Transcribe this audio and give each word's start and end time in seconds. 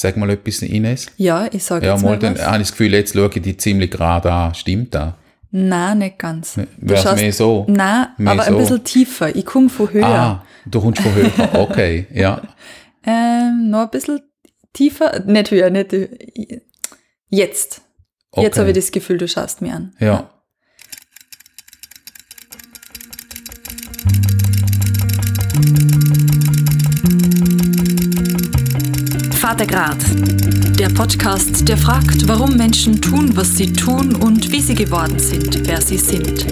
Sag 0.00 0.16
mal 0.16 0.30
etwas, 0.30 0.62
Ines. 0.62 1.06
Ja, 1.16 1.48
ich 1.50 1.64
sage 1.64 1.86
Ja, 1.86 1.94
jetzt 1.94 2.02
mal, 2.04 2.10
mal 2.10 2.18
dann 2.18 2.34
was. 2.36 2.46
habe 2.46 2.56
ich 2.58 2.62
das 2.62 2.70
Gefühl, 2.72 2.94
jetzt 2.94 3.14
schaue 3.14 3.30
ich 3.34 3.42
die 3.42 3.56
ziemlich 3.56 3.90
gerade 3.90 4.30
an. 4.32 4.54
Stimmt 4.54 4.94
das? 4.94 5.14
Nein, 5.50 5.98
nicht 5.98 6.18
ganz. 6.18 6.54
Du 6.54 6.66
Wär's 6.78 7.02
schaust- 7.02 7.16
mehr 7.20 7.32
so? 7.32 7.64
Nein, 7.68 8.06
Mehr 8.18 8.32
aber 8.34 8.44
ein 8.44 8.52
so? 8.52 8.58
bisschen 8.58 8.84
tiefer. 8.84 9.34
Ich 9.34 9.44
komme 9.44 9.68
von 9.68 9.90
höher. 9.92 10.06
Ah, 10.06 10.44
du 10.66 10.80
kommst 10.80 11.02
von 11.02 11.12
höher. 11.14 11.30
Okay, 11.54 12.06
ja. 12.12 12.42
Ähm, 13.04 13.70
noch 13.70 13.80
ein 13.84 13.90
bisschen 13.90 14.20
tiefer. 14.72 15.20
Nicht 15.24 15.50
höher, 15.50 15.70
nicht 15.70 15.90
höher. 15.92 16.08
Jetzt. 17.28 17.82
Okay. 18.30 18.44
Jetzt 18.46 18.58
habe 18.58 18.68
ich 18.70 18.76
das 18.76 18.92
Gefühl, 18.92 19.18
du 19.18 19.26
schaust 19.26 19.62
mir 19.62 19.74
an. 19.74 19.94
Ja. 19.98 20.30
Vatergrad, 29.48 29.96
der 30.78 30.90
Podcast, 30.90 31.66
der 31.66 31.78
fragt, 31.78 32.28
warum 32.28 32.54
Menschen 32.58 33.00
tun, 33.00 33.34
was 33.34 33.56
sie 33.56 33.72
tun 33.72 34.14
und 34.14 34.52
wie 34.52 34.60
sie 34.60 34.74
geworden 34.74 35.18
sind, 35.18 35.66
wer 35.66 35.80
sie 35.80 35.96
sind. 35.96 36.44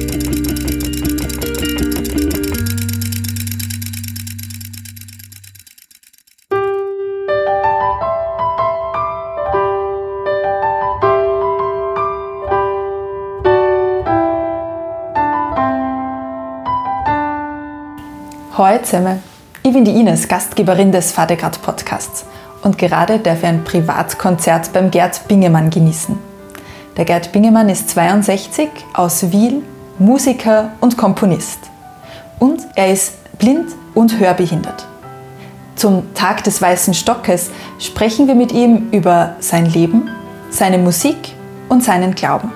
Hallo 18.56 18.82
zusammen. 18.82 19.22
Ich 19.62 19.72
bin 19.74 19.84
die 19.84 20.00
Ines, 20.00 20.26
Gastgeberin 20.26 20.92
des 20.92 21.12
Vatergrad 21.12 21.60
Podcasts. 21.60 22.24
Und 22.66 22.78
gerade 22.78 23.20
darf 23.20 23.38
ich 23.38 23.44
ein 23.44 23.62
Privatkonzert 23.62 24.72
beim 24.72 24.90
Gerd 24.90 25.28
Bingemann 25.28 25.70
genießen. 25.70 26.18
Der 26.96 27.04
Gerd 27.04 27.30
Bingemann 27.30 27.68
ist 27.68 27.90
62, 27.90 28.68
aus 28.92 29.30
Wiel, 29.30 29.62
Musiker 30.00 30.72
und 30.80 30.98
Komponist. 30.98 31.60
Und 32.40 32.66
er 32.74 32.92
ist 32.92 33.38
blind 33.38 33.68
und 33.94 34.18
hörbehindert. 34.18 34.84
Zum 35.76 36.12
Tag 36.14 36.42
des 36.42 36.60
Weißen 36.60 36.92
Stockes 36.92 37.52
sprechen 37.78 38.26
wir 38.26 38.34
mit 38.34 38.50
ihm 38.50 38.88
über 38.90 39.36
sein 39.38 39.66
Leben, 39.66 40.10
seine 40.50 40.78
Musik 40.78 41.36
und 41.68 41.84
seinen 41.84 42.16
Glauben. 42.16 42.50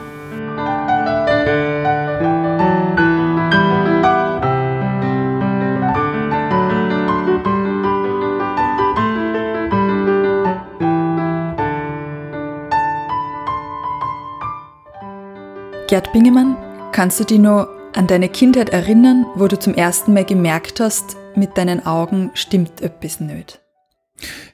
Gerd 15.90 16.12
Bingemann, 16.12 16.56
kannst 16.92 17.18
du 17.18 17.24
dich 17.24 17.40
noch 17.40 17.66
an 17.94 18.06
deine 18.06 18.28
Kindheit 18.28 18.68
erinnern, 18.68 19.26
wo 19.34 19.48
du 19.48 19.58
zum 19.58 19.74
ersten 19.74 20.14
Mal 20.14 20.24
gemerkt 20.24 20.78
hast, 20.78 21.16
mit 21.34 21.58
deinen 21.58 21.84
Augen 21.84 22.30
stimmt 22.34 22.80
etwas 22.80 23.18
nicht? 23.18 23.60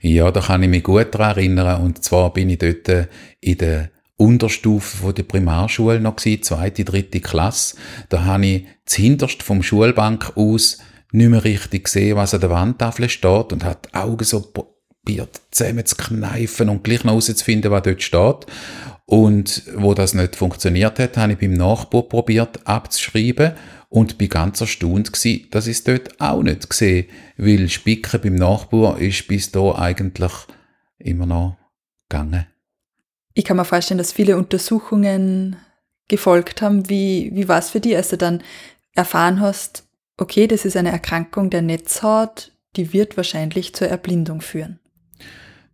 Ja, 0.00 0.30
da 0.30 0.40
kann 0.40 0.62
ich 0.62 0.70
mich 0.70 0.82
gut 0.82 1.14
daran 1.14 1.36
erinnern. 1.36 1.82
Und 1.82 2.02
zwar 2.02 2.32
bin 2.32 2.48
ich 2.48 2.56
dort 2.56 2.88
äh, 2.88 3.08
in 3.42 3.58
der 3.58 3.90
Unterstufe 4.16 5.12
der 5.12 5.24
Primarschule 5.24 6.00
noch 6.00 6.16
gewesen, 6.16 6.42
zweite, 6.42 6.86
dritte 6.86 7.20
Klasse. 7.20 7.76
Da 8.08 8.24
habe 8.24 8.46
ich 8.46 8.66
zuhinterst 8.86 9.42
vom 9.42 9.62
Schulbank 9.62 10.38
aus 10.38 10.78
nicht 11.12 11.28
mehr 11.28 11.44
richtig 11.44 11.84
gesehen, 11.84 12.16
was 12.16 12.32
an 12.32 12.40
der 12.40 12.48
Wandtafel 12.48 13.10
steht 13.10 13.52
und 13.52 13.62
hat 13.62 13.94
Augen 13.94 14.24
so 14.24 14.40
probiert 14.40 15.38
zusammen 15.50 15.84
zu 15.84 15.96
kneifen 15.96 16.70
und 16.70 16.82
gleich 16.82 17.04
noch 17.04 17.12
herauszufinden, 17.12 17.70
was 17.70 17.82
dort 17.82 18.02
steht. 18.02 18.46
Und 19.06 19.62
wo 19.76 19.94
das 19.94 20.14
nicht 20.14 20.34
funktioniert 20.34 20.98
hat, 20.98 21.16
habe 21.16 21.32
ich 21.32 21.38
beim 21.38 21.54
Nachbar 21.54 22.02
probiert 22.02 22.66
abzuschreiben 22.66 23.52
und 23.88 24.18
bin 24.18 24.28
ganz 24.28 24.60
erstaunt 24.60 25.12
gsi, 25.12 25.46
dass 25.50 25.68
ich 25.68 25.78
es 25.78 25.84
dort 25.84 26.20
auch 26.20 26.42
nicht 26.42 26.68
gesehen, 26.68 27.06
weil 27.36 27.68
Spicken 27.68 28.20
beim 28.20 28.34
Nachbar 28.34 28.98
ist 28.98 29.28
bis 29.28 29.52
da 29.52 29.76
eigentlich 29.76 30.32
immer 30.98 31.26
noch 31.26 31.56
gegangen. 32.08 32.46
Ich 33.34 33.44
kann 33.44 33.56
mir 33.56 33.64
vorstellen, 33.64 33.98
dass 33.98 34.12
viele 34.12 34.36
Untersuchungen 34.36 35.56
gefolgt 36.08 36.62
haben. 36.62 36.88
Wie, 36.88 37.30
wie 37.32 37.48
war 37.48 37.58
es 37.58 37.70
für 37.70 37.80
dich, 37.80 37.96
als 37.96 38.08
du 38.08 38.16
dann 38.16 38.42
erfahren 38.94 39.40
hast, 39.40 39.84
okay, 40.16 40.48
das 40.48 40.64
ist 40.64 40.76
eine 40.76 40.90
Erkrankung 40.90 41.50
der 41.50 41.62
Netzhaut, 41.62 42.52
die 42.74 42.92
wird 42.92 43.16
wahrscheinlich 43.16 43.74
zur 43.74 43.88
Erblindung 43.88 44.40
führen? 44.40 44.80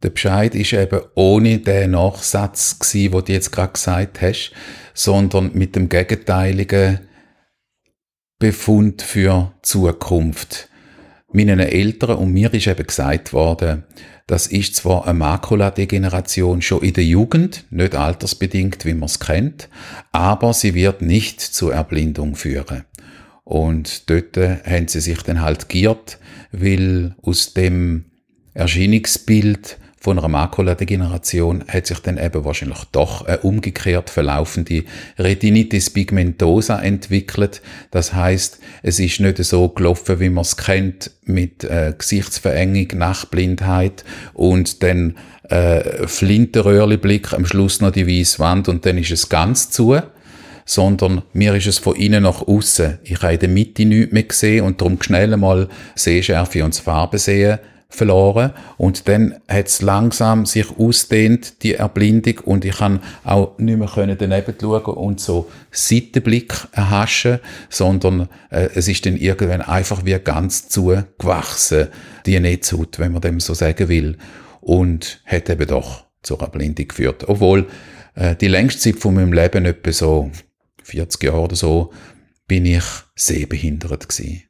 Der 0.02 0.10
Bescheid 0.10 0.54
ist 0.54 0.72
eben 0.72 1.00
ohne 1.14 1.58
den 1.58 1.92
Nachsatz 1.92 2.78
gsi, 2.78 3.08
den 3.08 3.24
du 3.24 3.32
jetzt 3.32 3.52
gerade 3.52 3.72
gesagt 3.72 4.20
hast, 4.20 4.52
sondern 4.94 5.52
mit 5.54 5.76
dem 5.76 5.88
gegenteiligen 5.88 7.00
Befund 8.38 9.02
für 9.02 9.52
Zukunft. 9.62 10.68
Meinen 11.32 11.60
Eltern 11.60 12.18
und 12.18 12.32
mir 12.32 12.52
ist 12.52 12.66
eben 12.66 12.86
gesagt 12.86 13.32
worden, 13.32 13.84
das 14.26 14.46
ist 14.46 14.76
zwar 14.76 15.06
eine 15.06 15.18
Makuladegeneration 15.18 16.62
schon 16.62 16.82
in 16.82 16.94
der 16.94 17.04
Jugend, 17.04 17.64
nicht 17.70 17.94
altersbedingt, 17.94 18.84
wie 18.84 18.94
man 18.94 19.04
es 19.04 19.20
kennt, 19.20 19.68
aber 20.10 20.52
sie 20.52 20.74
wird 20.74 21.02
nicht 21.02 21.40
zur 21.40 21.74
Erblindung 21.74 22.34
führen. 22.34 22.84
Und 23.44 24.10
dort 24.10 24.36
haben 24.36 24.88
sie 24.88 25.00
sich 25.00 25.22
dann 25.22 25.40
halt 25.40 25.68
giert, 25.68 26.18
weil 26.50 27.14
aus 27.22 27.54
dem 27.54 28.06
Erscheinungsbild 28.54 29.78
von 30.02 30.18
einer 30.18 30.26
Makuladegeneration 30.26 31.62
hat 31.68 31.86
sich 31.86 32.00
dann 32.00 32.18
eben 32.18 32.44
wahrscheinlich 32.44 32.82
doch 32.90 33.24
eine 33.24 33.38
umgekehrt 33.38 34.10
verlaufende 34.10 34.82
Retinitis 35.16 35.90
pigmentosa 35.90 36.82
entwickelt. 36.82 37.62
Das 37.92 38.12
heißt, 38.12 38.58
es 38.82 38.98
ist 38.98 39.20
nicht 39.20 39.38
so 39.44 39.68
gelaufen, 39.68 40.18
wie 40.18 40.28
man 40.28 40.42
es 40.42 40.56
kennt, 40.56 41.12
mit 41.24 41.62
äh, 41.62 41.94
Gesichtsverengung, 41.96 42.98
Nachtblindheit 42.98 44.04
und 44.34 44.82
dann 44.82 45.14
äh, 45.48 46.08
Flintenröhrli-Blick, 46.08 47.32
am 47.32 47.46
Schluss 47.46 47.80
noch 47.80 47.92
die 47.92 48.08
weiße 48.08 48.40
Wand 48.40 48.68
und 48.68 48.84
dann 48.84 48.98
ist 48.98 49.12
es 49.12 49.28
ganz 49.28 49.70
zu 49.70 49.96
sondern 50.64 51.22
mir 51.32 51.54
ist 51.54 51.66
es 51.66 51.78
von 51.78 51.96
innen 51.96 52.22
nach 52.22 52.42
außen. 52.42 53.00
Ich 53.02 53.20
habe 53.22 53.34
in 53.34 53.40
der 53.40 53.48
Mitte 53.48 53.84
nichts 53.84 54.12
mehr 54.12 54.22
gesehen 54.22 54.64
und 54.64 54.80
darum 54.80 55.00
schnell 55.02 55.36
mal 55.36 55.68
Sehschärfe 55.96 56.64
und 56.64 56.74
das 56.74 56.80
Farbensehen 56.80 57.58
verloren. 57.92 58.52
Und 58.78 59.08
dann 59.08 59.36
hat 59.48 59.66
es 59.68 59.82
langsam 59.82 60.46
sich 60.46 60.66
ausdehnt, 60.76 61.62
die 61.62 61.74
Erblindung, 61.74 62.38
und 62.44 62.64
ich 62.64 62.78
kann 62.78 63.00
auch 63.24 63.58
nicht 63.58 63.78
mehr 63.78 63.88
können 63.88 64.16
daneben 64.18 64.54
schauen 64.60 64.94
und 64.94 65.20
so 65.20 65.50
Seitenblick 65.70 66.54
erhaschen, 66.72 67.38
sondern 67.68 68.28
äh, 68.50 68.68
es 68.74 68.88
ist 68.88 69.06
dann 69.06 69.16
irgendwann 69.16 69.60
einfach 69.60 70.04
wie 70.04 70.18
ganz 70.18 70.68
zugewachsen, 70.68 71.88
die 72.26 72.40
Netzhaut, 72.40 72.98
wenn 72.98 73.12
man 73.12 73.20
dem 73.20 73.40
so 73.40 73.54
sagen 73.54 73.88
will. 73.88 74.16
Und 74.60 75.22
hat 75.26 75.50
eben 75.50 75.66
doch 75.66 76.04
zur 76.22 76.40
Erblindung 76.40 76.88
geführt. 76.88 77.24
Obwohl 77.28 77.66
äh, 78.14 78.36
die 78.36 78.48
längste 78.48 78.80
Zeit 78.80 79.00
von 79.00 79.14
meinem 79.14 79.32
Leben, 79.32 79.64
etwa 79.64 79.92
so 79.92 80.30
40 80.84 81.22
Jahre 81.24 81.40
oder 81.40 81.56
so, 81.56 81.92
bin 82.46 82.66
ich 82.66 82.84
sehbehindert 83.14 84.08
gewesen. 84.08 84.42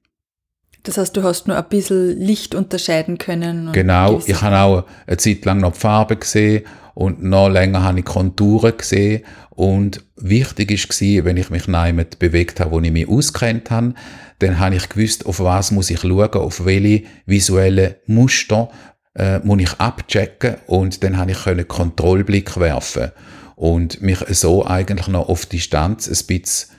Das 0.84 0.98
heißt, 0.98 1.16
du 1.16 1.22
hast 1.22 1.46
nur 1.46 1.56
ein 1.56 1.68
bisschen 1.68 2.18
Licht 2.18 2.54
unterscheiden 2.54 3.18
können. 3.18 3.70
Genau, 3.72 4.20
ich 4.26 4.42
habe 4.42 4.58
auch 4.58 4.84
eine 5.06 5.16
Zeit 5.16 5.44
lang 5.44 5.60
noch 5.60 5.72
die 5.72 5.78
Farbe 5.78 6.16
gesehen 6.16 6.64
und 6.94 7.22
noch 7.22 7.48
länger 7.48 7.82
habe 7.82 8.00
ich 8.00 8.04
Konturen 8.04 8.76
gesehen 8.76 9.22
und 9.50 10.04
wichtig 10.16 10.70
war, 10.70 11.24
wenn 11.24 11.36
ich 11.36 11.50
mich 11.50 11.68
neimet 11.68 12.18
bewegt 12.18 12.58
habe, 12.58 12.72
wo 12.72 12.80
ich 12.80 12.90
mich 12.90 13.08
auskennt 13.08 13.70
habe, 13.70 13.94
dann 14.40 14.58
habe 14.58 14.74
ich 14.74 14.88
gewusst, 14.88 15.26
auf 15.26 15.40
was 15.40 15.70
muss 15.70 15.90
ich 15.90 16.00
schauen, 16.00 16.32
auf 16.32 16.64
welche 16.64 17.04
visuelle 17.26 18.00
Muster 18.06 18.70
äh, 19.14 19.38
muss 19.40 19.62
ich 19.62 19.72
abchecken 19.78 20.56
und 20.66 21.04
dann 21.04 21.16
habe 21.16 21.30
ich 21.30 21.44
können 21.44 21.68
Kontrollblick 21.68 22.58
werfen 22.58 23.12
und 23.54 24.02
mich 24.02 24.18
so 24.30 24.66
eigentlich 24.66 25.08
noch 25.08 25.28
auf 25.28 25.46
Distanz 25.46 26.08
ein 26.08 26.26
bisschen 26.26 26.70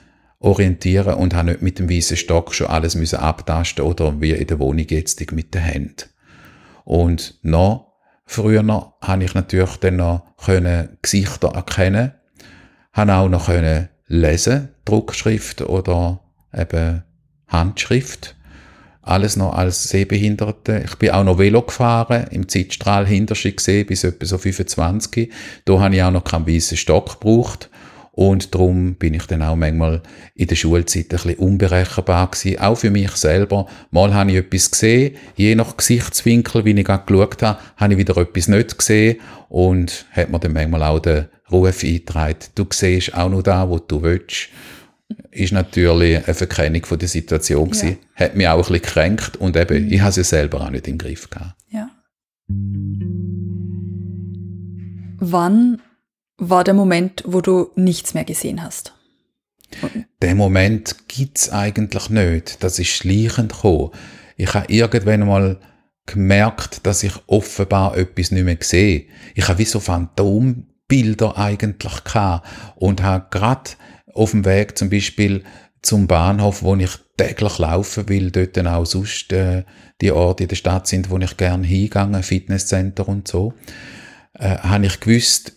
orientieren 0.44 1.14
und 1.14 1.34
habe 1.34 1.50
nicht 1.50 1.62
mit 1.62 1.78
dem 1.78 1.90
weißen 1.90 2.16
Stock 2.16 2.54
schon 2.54 2.66
alles 2.66 2.94
müssen 2.94 3.18
abtasten 3.18 3.84
oder 3.84 4.20
wie 4.20 4.32
in 4.32 4.46
der 4.46 4.58
Wohnung 4.58 4.86
jetzt 4.88 5.32
mit 5.32 5.54
den 5.54 5.62
Händen. 5.62 6.04
Und 6.84 7.38
noch 7.42 7.94
früher 8.26 8.62
noch 8.62 8.94
habe 9.00 9.24
ich 9.24 9.34
natürlich 9.34 9.76
dann 9.76 9.96
noch 9.96 10.36
können 10.44 10.98
Gesichter 11.00 11.48
erkennen, 11.48 12.12
habe 12.92 13.14
auch 13.14 13.28
noch 13.28 13.46
können 13.46 13.88
lesen, 14.06 14.68
Druckschrift 14.84 15.62
oder 15.62 16.20
eben 16.52 17.02
Handschrift. 17.48 18.36
Alles 19.00 19.36
noch 19.36 19.54
als 19.54 19.84
Sehbehinderte. 19.84 20.82
Ich 20.84 20.96
bin 20.96 21.10
auch 21.10 21.24
noch 21.24 21.38
Velo 21.38 21.62
gefahren, 21.62 22.26
im 22.30 22.48
Zeitstrahl 22.48 23.06
hinter 23.06 23.34
gesehen, 23.34 23.86
bis 23.86 24.04
etwa 24.04 24.24
so 24.24 24.38
25. 24.38 25.30
Da 25.64 25.78
habe 25.78 25.94
ich 25.94 26.02
auch 26.02 26.10
noch 26.10 26.24
keinen 26.24 26.46
weißen 26.46 26.76
Stock 26.76 27.20
gebraucht. 27.20 27.70
Und 28.16 28.54
darum 28.54 28.94
bin 28.94 29.12
ich 29.14 29.26
dann 29.26 29.42
auch 29.42 29.56
manchmal 29.56 30.02
in 30.34 30.46
der 30.46 30.54
Schulzeit 30.54 31.06
ein 31.06 31.08
bisschen 31.08 31.34
unberechenbar 31.34 32.30
gewesen, 32.30 32.60
auch 32.60 32.76
für 32.76 32.90
mich 32.90 33.10
selber. 33.12 33.66
Mal 33.90 34.14
habe 34.14 34.30
ich 34.30 34.36
etwas 34.36 34.70
gesehen, 34.70 35.16
je 35.36 35.54
nach 35.56 35.76
Gesichtswinkel, 35.76 36.64
wie 36.64 36.78
ich 36.78 36.84
gerade 36.84 37.04
geschaut 37.06 37.42
habe, 37.42 37.58
habe 37.76 37.92
ich 37.92 37.98
wieder 37.98 38.16
etwas 38.16 38.46
nicht 38.46 38.78
gesehen 38.78 39.20
und 39.48 40.06
hat 40.12 40.30
mir 40.30 40.38
dann 40.38 40.52
manchmal 40.52 40.84
auch 40.84 41.00
den 41.00 41.26
Ruf 41.50 41.82
eingetragen, 41.82 42.36
du 42.54 42.66
siehst 42.72 43.14
auch 43.14 43.28
noch 43.28 43.42
da, 43.42 43.68
wo 43.68 43.78
du 43.78 44.02
willst 44.02 44.48
ist 45.30 45.52
natürlich 45.52 46.24
eine 46.24 46.34
Verkennung 46.34 46.84
von 46.84 46.98
der 46.98 47.08
Situation 47.08 47.70
gewesen. 47.70 47.98
Ja. 48.18 48.24
Hat 48.24 48.36
mich 48.36 48.48
auch 48.48 48.54
ein 48.54 48.58
bisschen 48.58 48.82
gekränkt 48.82 49.36
und 49.36 49.56
eben, 49.56 49.92
ich 49.92 50.00
habe 50.00 50.12
sie 50.12 50.24
selber 50.24 50.62
auch 50.62 50.70
nicht 50.70 50.88
im 50.88 50.98
Griff 50.98 51.28
gehabt. 51.28 51.54
Ja. 51.68 51.90
Wann 55.18 55.80
war 56.36 56.64
der 56.64 56.74
Moment, 56.74 57.22
wo 57.26 57.40
du 57.40 57.70
nichts 57.76 58.14
mehr 58.14 58.24
gesehen 58.24 58.62
hast? 58.62 58.94
Den 60.22 60.36
Moment 60.36 61.08
gibt 61.08 61.38
es 61.38 61.50
eigentlich 61.50 62.10
nicht. 62.10 62.62
Das 62.62 62.78
ist 62.78 62.88
schleichend 62.88 63.52
gekommen. 63.52 63.90
Ich 64.36 64.54
habe 64.54 64.72
irgendwann 64.72 65.26
mal 65.26 65.60
gemerkt, 66.06 66.86
dass 66.86 67.02
ich 67.02 67.14
offenbar 67.26 67.96
etwas 67.96 68.30
nicht 68.30 68.44
mehr 68.44 68.58
sehe. 68.60 69.06
Ich 69.34 69.48
habe 69.48 69.58
wie 69.58 69.64
so 69.64 69.80
Phantombilder 69.80 71.38
eigentlich 71.38 72.04
gehabt 72.04 72.46
und 72.76 73.02
habe 73.02 73.26
gerade 73.30 73.70
auf 74.12 74.32
dem 74.32 74.44
Weg 74.44 74.78
zum 74.78 74.90
Beispiel 74.90 75.44
zum 75.82 76.06
Bahnhof, 76.06 76.62
wo 76.62 76.74
ich 76.76 76.90
täglich 77.16 77.58
laufen 77.58 78.08
will, 78.08 78.30
dort 78.30 78.56
dann 78.56 78.66
auch 78.66 78.86
sonst 78.86 79.32
äh, 79.32 79.64
die 80.00 80.12
Orte 80.12 80.44
in 80.44 80.48
der 80.48 80.56
Stadt 80.56 80.86
sind, 80.86 81.10
wo 81.10 81.18
ich 81.18 81.36
gerne 81.36 81.66
hingehe, 81.66 82.22
Fitnesscenter 82.22 83.08
und 83.08 83.28
so, 83.28 83.54
äh, 84.34 84.56
habe 84.58 84.86
ich 84.86 85.00
gewusst, 85.00 85.52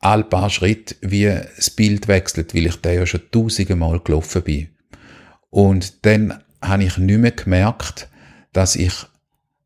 all 0.00 0.24
paar 0.24 0.50
Schritte, 0.50 0.94
wie 1.00 1.24
das 1.24 1.70
Bild 1.70 2.08
wechselt, 2.08 2.54
weil 2.54 2.66
ich 2.66 2.76
da 2.80 2.90
ja 2.90 3.06
schon 3.06 3.22
tausende 3.30 3.76
Mal 3.76 4.00
gelaufen 4.00 4.42
bin. 4.42 4.68
Und 5.50 6.04
dann 6.04 6.42
habe 6.62 6.84
ich 6.84 6.98
nicht 6.98 7.18
mehr 7.18 7.30
gemerkt, 7.32 8.08
dass 8.52 8.76
ich 8.76 8.92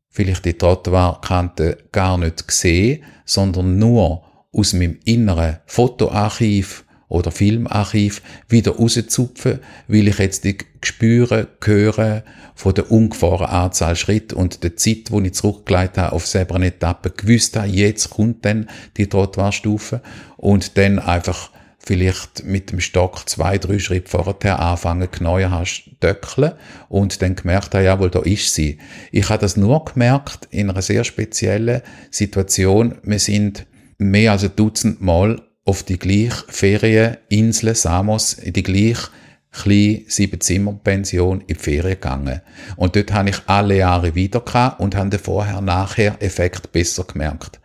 vielleicht 0.09 0.45
die 0.45 0.53
Trottoirkante 0.53 1.77
gar 1.91 2.17
nicht 2.17 2.49
sehe, 2.51 3.01
sondern 3.25 3.77
nur 3.79 4.23
aus 4.51 4.73
meinem 4.73 4.99
inneren 5.05 5.57
Fotoarchiv 5.65 6.85
oder 7.07 7.31
Filmarchiv 7.31 8.21
wieder 8.49 8.71
rauszupfen, 8.71 9.59
weil 9.87 10.07
ich 10.07 10.17
jetzt 10.17 10.43
die 10.43 10.57
Gespüre 10.81 11.47
höre 11.63 12.23
von 12.55 12.73
der 12.73 12.91
ungefähren 12.91 13.47
Anzahl 13.47 13.95
Schritt 13.95 14.33
und 14.33 14.63
der 14.63 14.75
Zeit, 14.75 15.11
wo 15.11 15.19
ich 15.21 15.33
zurückgelegt 15.33 15.97
habe 15.97 16.13
auf 16.13 16.27
selber 16.27 16.55
eine 16.55 16.67
Etappe, 16.67 17.11
gewusst 17.11 17.55
habe, 17.55 17.67
jetzt 17.67 18.09
kommt 18.09 18.45
dann 18.45 18.69
die 18.97 19.07
Trottoirstufe 19.07 20.01
und 20.37 20.77
dann 20.77 20.99
einfach 20.99 21.51
vielleicht 21.85 22.45
mit 22.45 22.71
dem 22.71 22.79
Stock 22.79 23.27
zwei, 23.27 23.57
drei 23.57 23.77
Schritte 23.77 24.09
vorher 24.09 24.59
anfangen, 24.59 25.09
genauer 25.11 25.51
hast, 25.51 25.83
döckeln 26.01 26.53
und 26.87 27.21
dann 27.21 27.35
gemerkt 27.35 27.75
habe, 27.75 27.83
jawohl, 27.83 28.09
da 28.09 28.19
ist 28.21 28.53
sie. 28.53 28.77
Ich 29.11 29.29
habe 29.29 29.41
das 29.41 29.57
nur 29.57 29.83
gemerkt 29.83 30.47
in 30.49 30.69
einer 30.69 30.81
sehr 30.81 31.03
speziellen 31.03 31.81
Situation. 32.09 32.95
Wir 33.03 33.19
sind 33.19 33.65
mehr 33.97 34.31
als 34.31 34.43
ein 34.43 34.55
Dutzend 34.55 35.01
Mal 35.01 35.41
auf 35.65 35.83
die 35.83 35.99
gleiche 35.99 36.43
Ferieninsel 36.49 37.75
Samos, 37.75 38.33
in 38.33 38.53
die 38.53 38.63
gleiche 38.63 39.09
kleine 39.51 40.01
Sieben-Zimmer-Pension 40.07 41.41
in 41.41 41.47
die 41.47 41.55
Ferien 41.55 41.93
gegangen. 41.93 42.41
Und 42.75 42.95
dort 42.95 43.13
habe 43.13 43.29
ich 43.29 43.37
alle 43.45 43.77
Jahre 43.77 44.15
wieder 44.15 44.43
und 44.79 44.95
habe 44.95 45.09
den 45.09 45.19
Vorher-Nachher-Effekt 45.19 46.71
besser 46.71 47.03
gemerkt. 47.03 47.59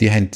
Die 0.00 0.10
haben 0.10 0.30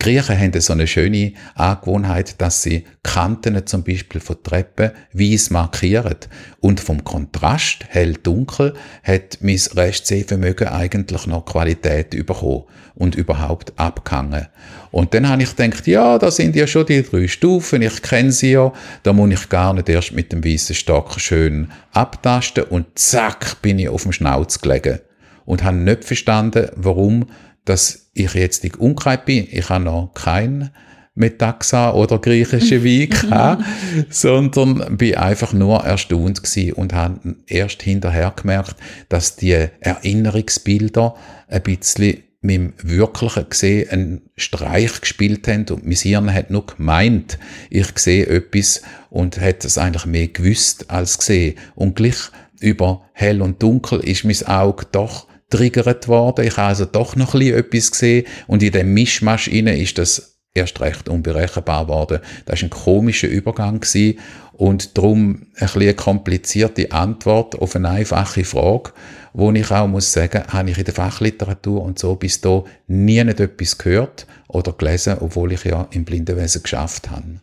Griechen 0.00 0.38
haben 0.38 0.60
so 0.60 0.74
eine 0.74 0.86
schöne 0.86 1.32
Angewohnheit, 1.56 2.40
dass 2.40 2.62
sie 2.62 2.84
Kanten 3.02 3.66
zum 3.66 3.82
Beispiel 3.82 4.20
von 4.20 4.40
Treppen 4.44 4.92
weiss 5.12 5.50
markieren. 5.50 6.14
Und 6.60 6.78
vom 6.78 7.02
Kontrast 7.02 7.84
hell-dunkel 7.88 8.74
hat 9.02 9.38
mein 9.40 9.60
Restsehvermögen 9.74 10.68
eigentlich 10.68 11.26
noch 11.26 11.46
Qualität 11.46 12.10
bekommen 12.10 12.62
und 12.94 13.16
überhaupt 13.16 13.72
abgehangen. 13.76 14.46
Und 14.92 15.14
dann 15.14 15.28
habe 15.28 15.42
ich 15.42 15.56
gedacht, 15.56 15.88
ja, 15.88 16.16
da 16.16 16.30
sind 16.30 16.54
ja 16.54 16.68
schon 16.68 16.86
die 16.86 17.02
drei 17.02 17.26
Stufen, 17.26 17.82
ich 17.82 18.00
kenne 18.00 18.30
sie 18.30 18.52
ja, 18.52 18.72
da 19.02 19.12
muss 19.12 19.32
ich 19.32 19.48
gar 19.48 19.74
nicht 19.74 19.88
erst 19.88 20.12
mit 20.12 20.30
dem 20.30 20.44
weißen 20.44 20.76
Stock 20.76 21.18
schön 21.18 21.72
abtasten 21.92 22.64
und 22.64 22.86
zack, 22.96 23.60
bin 23.62 23.80
ich 23.80 23.88
auf 23.88 24.04
dem 24.04 24.12
Schnauz 24.12 24.60
gelegen. 24.60 25.00
Und 25.44 25.64
habe 25.64 25.76
nicht 25.76 26.04
verstanden, 26.04 26.68
warum 26.76 27.26
dass 27.68 28.07
ich 28.18 28.34
jetzt 28.34 28.64
in 28.64 28.74
Unkreis 28.74 29.20
bin. 29.24 29.46
Ich 29.50 29.68
habe 29.68 29.84
noch 29.84 30.12
kein 30.14 30.70
Metaxa 31.14 31.92
oder 31.92 32.18
griechische 32.18 32.84
Wein 32.84 33.08
gehabt, 33.08 33.64
sondern 34.10 34.96
bin 34.96 35.16
einfach 35.16 35.52
nur 35.52 35.84
erstaunt 35.84 36.42
gewesen 36.42 36.72
und 36.74 36.92
habe 36.92 37.36
erst 37.46 37.82
hinterher 37.82 38.32
gemerkt, 38.34 38.76
dass 39.08 39.36
die 39.36 39.68
Erinnerungsbilder 39.80 41.14
ein 41.48 41.62
bisschen 41.62 42.22
mit 42.40 42.54
dem 42.54 42.72
wirklichen 42.82 43.48
gesehen 43.50 43.90
einen 43.90 44.30
Streich 44.36 45.00
gespielt 45.00 45.48
haben 45.48 45.66
und 45.70 45.84
mein 45.84 45.96
Hirn 45.96 46.32
hat 46.32 46.50
nur 46.50 46.66
gemeint, 46.66 47.38
ich 47.68 47.98
sehe 47.98 48.26
etwas 48.26 48.82
und 49.10 49.40
hat 49.40 49.64
es 49.64 49.76
eigentlich 49.76 50.06
mehr 50.06 50.28
gewusst 50.28 50.88
als 50.88 51.18
gesehen. 51.18 51.56
Und 51.74 51.96
gleich 51.96 52.30
über 52.60 53.02
hell 53.12 53.42
und 53.42 53.62
dunkel 53.62 54.00
ist 54.00 54.24
mein 54.24 54.46
Auge 54.46 54.86
doch 54.92 55.27
triggert 55.50 56.08
worden. 56.08 56.46
Ich 56.46 56.56
habe 56.56 56.68
also 56.68 56.84
doch 56.84 57.16
noch 57.16 57.34
ein 57.34 57.40
bisschen 57.40 57.58
etwas 57.58 57.90
gesehen 57.90 58.26
und 58.46 58.62
in 58.62 58.72
dem 58.72 58.92
Mischmasch 58.94 59.48
inne 59.48 59.78
ist 59.78 59.98
das 59.98 60.38
erst 60.54 60.80
recht 60.80 61.08
unberechenbar 61.08 61.86
geworden. 61.86 62.20
Das 62.46 62.60
war 62.60 62.66
ein 62.66 62.70
komischer 62.70 63.28
Übergang 63.28 63.80
gewesen 63.80 64.18
und 64.52 64.98
darum 64.98 65.46
ein 65.54 65.60
bisschen 65.60 65.82
eine 65.82 65.94
komplizierte 65.94 66.90
Antwort 66.92 67.54
auf 67.60 67.76
eine 67.76 67.90
einfache 67.90 68.44
Frage, 68.44 68.92
wo 69.32 69.52
ich 69.52 69.70
auch 69.70 69.86
muss 69.86 70.12
sagen, 70.12 70.42
habe 70.48 70.70
ich 70.70 70.78
in 70.78 70.84
der 70.84 70.94
Fachliteratur 70.94 71.82
und 71.82 71.98
so 71.98 72.16
bis 72.16 72.40
da 72.40 72.64
nie 72.88 73.22
nicht 73.22 73.40
etwas 73.40 73.78
gehört 73.78 74.26
oder 74.48 74.72
gelesen, 74.72 75.18
obwohl 75.20 75.52
ich 75.52 75.64
ja 75.64 75.86
im 75.92 76.04
Blindenwesen 76.04 76.62
geschafft 76.62 77.10
habe. 77.10 77.40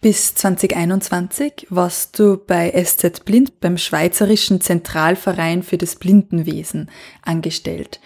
Bis 0.00 0.34
2021 0.34 1.66
warst 1.70 2.18
du 2.18 2.36
bei 2.36 2.70
SZ 2.70 3.24
Blind 3.24 3.60
beim 3.60 3.78
Schweizerischen 3.78 4.60
Zentralverein 4.60 5.62
für 5.62 5.78
das 5.78 5.96
Blindenwesen 5.96 6.90
angestellt. 7.22 8.00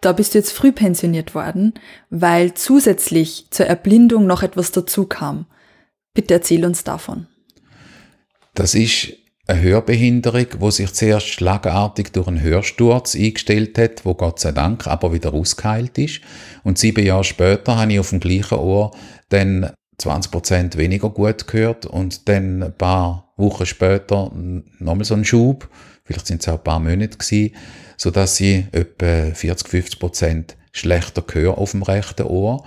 Da 0.00 0.12
bist 0.12 0.34
du 0.34 0.38
jetzt 0.38 0.52
früh 0.52 0.72
pensioniert 0.72 1.34
worden, 1.34 1.74
weil 2.10 2.54
zusätzlich 2.54 3.46
zur 3.50 3.66
Erblindung 3.66 4.26
noch 4.26 4.42
etwas 4.42 4.72
dazu 4.72 5.06
kam. 5.06 5.46
Bitte 6.14 6.34
erzähl 6.34 6.64
uns 6.64 6.84
davon. 6.84 7.26
Das 8.54 8.74
ist 8.74 9.12
eine 9.46 9.60
Hörbehinderung, 9.60 10.46
wo 10.58 10.70
sich 10.70 10.92
zuerst 10.92 11.28
schlagartig 11.28 12.12
durch 12.12 12.28
einen 12.28 12.40
Hörsturz 12.40 13.14
eingestellt 13.14 13.78
hat, 13.78 14.04
wo 14.04 14.14
Gott 14.14 14.40
sei 14.40 14.52
Dank 14.52 14.86
aber 14.86 15.12
wieder 15.12 15.34
ausgeheilt 15.34 15.98
ist. 15.98 16.20
Und 16.62 16.78
sieben 16.78 17.04
Jahre 17.04 17.24
später 17.24 17.76
habe 17.76 17.92
ich 17.92 18.00
auf 18.00 18.10
dem 18.10 18.20
gleichen 18.20 18.58
Ohr 18.58 18.92
dann 19.28 19.72
20% 20.02 20.76
weniger 20.76 21.10
gut 21.10 21.46
gehört 21.46 21.86
und 21.86 22.28
dann 22.28 22.62
ein 22.62 22.76
paar 22.76 23.32
Wochen 23.36 23.66
später 23.66 24.30
nochmal 24.78 25.04
so 25.04 25.14
ein 25.14 25.24
Schub, 25.24 25.68
vielleicht 26.04 26.26
sind 26.26 26.42
es 26.42 26.48
auch 26.48 26.58
ein 26.58 26.64
paar 26.64 26.80
Monate 26.80 27.16
gewesen, 27.16 27.54
sodass 27.96 28.40
ich 28.40 28.64
etwa 28.72 29.34
40, 29.34 29.68
50% 29.68 30.44
schlechter 30.72 31.24
höre 31.32 31.58
auf 31.58 31.72
dem 31.72 31.82
rechten 31.82 32.26
Ohr. 32.26 32.64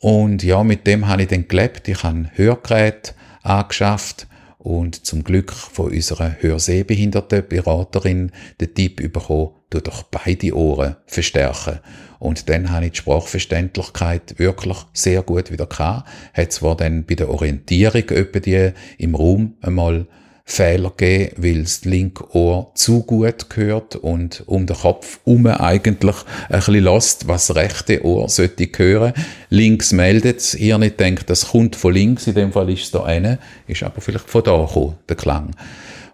Und 0.00 0.42
ja, 0.42 0.62
mit 0.62 0.86
dem 0.86 1.08
habe 1.08 1.22
ich 1.22 1.28
dann 1.28 1.48
gelebt. 1.48 1.88
Ich 1.88 2.02
habe 2.02 2.16
ein 2.16 2.30
Hörgerät 2.34 3.14
angeschafft 3.42 4.26
und 4.58 5.06
zum 5.06 5.24
Glück 5.24 5.52
von 5.52 5.92
unserer 5.92 6.36
Hörsehbehinderten 6.40 7.46
Beraterin 7.48 8.32
den 8.60 8.74
Tipp 8.74 9.12
bekommen, 9.12 9.50
du 9.70 9.80
doch 9.80 10.04
beide 10.04 10.56
Ohren 10.56 10.96
verstärken. 11.06 11.80
Und 12.18 12.48
dann 12.48 12.70
habe 12.70 12.86
ich 12.86 12.92
die 12.92 12.98
Sprachverständlichkeit 12.98 14.38
wirklich 14.38 14.78
sehr 14.92 15.22
gut 15.22 15.52
wieder 15.52 15.66
gehabt. 15.66 16.08
Hat 16.34 16.52
zwar 16.52 16.76
dann 16.76 17.04
bei 17.04 17.14
der 17.14 17.30
Orientierung 17.30 18.08
etwa 18.08 18.40
die 18.40 18.72
im 18.98 19.14
Raum 19.14 19.54
einmal 19.60 20.06
Fehler 20.50 20.90
gegeben, 20.96 21.34
weil 21.36 21.62
das 21.62 21.84
linke 21.84 22.34
Ohr 22.34 22.72
zu 22.74 23.02
gut 23.02 23.50
gehört 23.50 23.96
und 23.96 24.44
um 24.46 24.66
den 24.66 24.76
Kopf 24.78 25.20
herum 25.26 25.46
eigentlich 25.46 26.16
ein 26.48 26.58
bisschen 26.58 26.84
lost, 26.84 27.28
was 27.28 27.48
das 27.48 27.56
rechte 27.56 28.02
Ohr 28.02 28.30
sollte 28.30 28.66
hören. 28.74 29.12
Links 29.50 29.92
meldet 29.92 30.38
es, 30.38 30.54
ihr 30.54 30.78
nicht 30.78 30.98
denkt, 30.98 31.28
das 31.28 31.48
kommt 31.48 31.76
von 31.76 31.92
links, 31.92 32.26
in 32.26 32.34
dem 32.34 32.52
Fall 32.52 32.70
ist 32.70 32.84
es 32.84 32.90
da 32.90 33.04
eine, 33.04 33.38
ist 33.66 33.82
aber 33.82 34.00
vielleicht 34.00 34.30
von 34.30 34.42
da 34.42 34.56
gekommen, 34.56 34.96
der 35.06 35.16
Klang. 35.16 35.50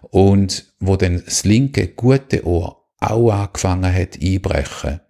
Und 0.01 0.65
wo 0.81 0.97
dann 0.97 1.23
das 1.23 1.45
linke 1.45 1.87
gute 1.87 2.45
Ohr 2.45 2.84
auch 3.11 3.31
angefangen 3.31 3.93
hat 3.93 4.19
einbrechen, 4.21 5.01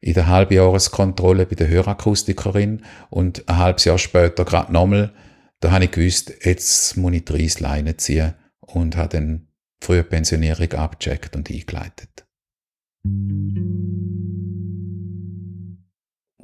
in 0.00 0.14
der 0.14 0.26
Halbjahreskontrolle 0.28 1.46
bei 1.46 1.54
der 1.54 1.68
Hörakustikerin 1.68 2.82
und 3.10 3.48
ein 3.48 3.58
halbes 3.58 3.84
Jahr 3.84 3.98
später 3.98 4.44
gerade 4.44 4.72
nochmal, 4.72 5.12
da 5.60 5.72
habe 5.72 5.84
ich 5.84 5.90
gewusst, 5.90 6.32
jetzt 6.42 6.96
muss 6.96 7.12
ich 7.12 7.24
die 7.24 7.32
Reissleine 7.32 7.96
ziehen 7.96 8.34
und 8.60 8.96
habe 8.96 9.10
dann 9.10 9.48
frühe 9.80 10.04
Pensionierung 10.04 10.72
abgecheckt 10.72 11.36
und 11.36 11.50
eingeleitet. 11.50 12.26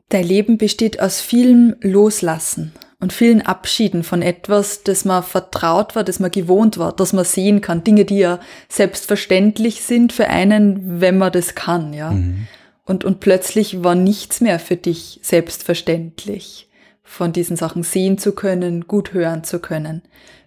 Dein 0.08 0.24
Leben 0.24 0.58
besteht 0.58 1.00
aus 1.00 1.20
vielem 1.20 1.76
Loslassen. 1.80 2.72
Und 2.98 3.12
vielen 3.12 3.42
Abschieden 3.42 4.02
von 4.02 4.22
etwas, 4.22 4.82
das 4.82 5.04
man 5.04 5.22
vertraut 5.22 5.94
war, 5.94 6.04
das 6.04 6.18
man 6.18 6.30
gewohnt 6.30 6.78
war, 6.78 6.94
das 6.94 7.12
man 7.12 7.24
sehen 7.24 7.60
kann. 7.60 7.84
Dinge, 7.84 8.04
die 8.04 8.18
ja 8.18 8.40
selbstverständlich 8.68 9.82
sind 9.82 10.12
für 10.12 10.28
einen, 10.28 11.00
wenn 11.00 11.18
man 11.18 11.32
das 11.32 11.54
kann, 11.54 11.92
ja. 11.92 12.12
Mhm. 12.12 12.46
Und, 12.84 13.04
und 13.04 13.20
plötzlich 13.20 13.82
war 13.82 13.96
nichts 13.96 14.40
mehr 14.40 14.58
für 14.58 14.76
dich 14.76 15.18
selbstverständlich, 15.22 16.68
von 17.02 17.32
diesen 17.32 17.56
Sachen 17.56 17.82
sehen 17.82 18.16
zu 18.16 18.32
können, 18.32 18.86
gut 18.86 19.12
hören 19.12 19.44
zu 19.44 19.58
können. 19.58 20.02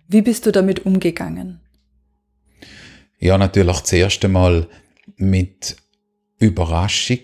Wie 0.08 0.22
bist 0.22 0.46
du 0.46 0.51
damit 0.51 0.86
umgegangen? 0.86 1.60
Ja, 3.20 3.38
natürlich 3.38 3.82
das 3.82 3.91
erste 3.91 4.29
Mal 4.29 4.68
mit 5.18 5.75
Überraschung, 6.39 7.20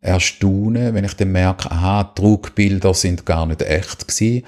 Erstaunen, 0.00 0.94
wenn 0.94 1.04
ich 1.04 1.14
dann 1.14 1.32
merke, 1.32 1.70
aha, 1.70 2.04
Trugbilder 2.04 2.94
sind 2.94 3.26
gar 3.26 3.46
nicht 3.46 3.62
echt 3.62 4.08
gewesen, 4.08 4.44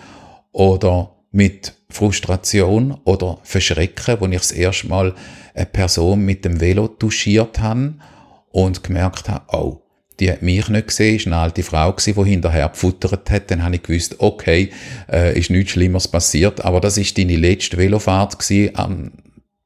oder 0.53 1.15
mit 1.31 1.75
Frustration 1.89 2.99
oder 3.05 3.39
Verschrecken, 3.43 4.17
wo 4.21 4.27
ich 4.27 4.39
das 4.39 4.53
erste 4.53 4.89
Mal 4.89 5.15
eine 5.55 5.67
Person 5.67 6.25
mit 6.25 6.45
dem 6.45 6.61
Velo 6.61 6.89
touchiert 6.89 7.61
habe 7.61 7.95
und 8.51 8.83
gemerkt 8.83 9.29
habe, 9.29 9.45
oh, 9.49 9.83
die 10.21 10.31
hat 10.31 10.43
mich 10.43 10.69
nicht 10.69 10.89
gesehen, 10.89 11.17
ist 11.17 11.27
eine 11.27 11.37
alte 11.37 11.63
Frau 11.63 11.93
gewesen, 11.93 12.15
die 12.23 12.31
hinterher 12.31 12.69
gefuttert 12.69 13.31
hat. 13.31 13.51
Dann 13.51 13.63
habe 13.65 13.77
ich 13.77 13.83
gewusst, 13.83 14.17
okay, 14.21 14.71
äh, 15.11 15.39
ist 15.39 15.51
nichts 15.51 15.73
Schlimmeres 15.73 16.07
passiert, 16.07 16.65
aber 16.65 16.81
das 16.81 16.99
ist 16.99 17.17
deine 17.19 17.37
letzte 17.37 17.79
Velofahrt 17.79 18.39
gewesen. 18.39 19.13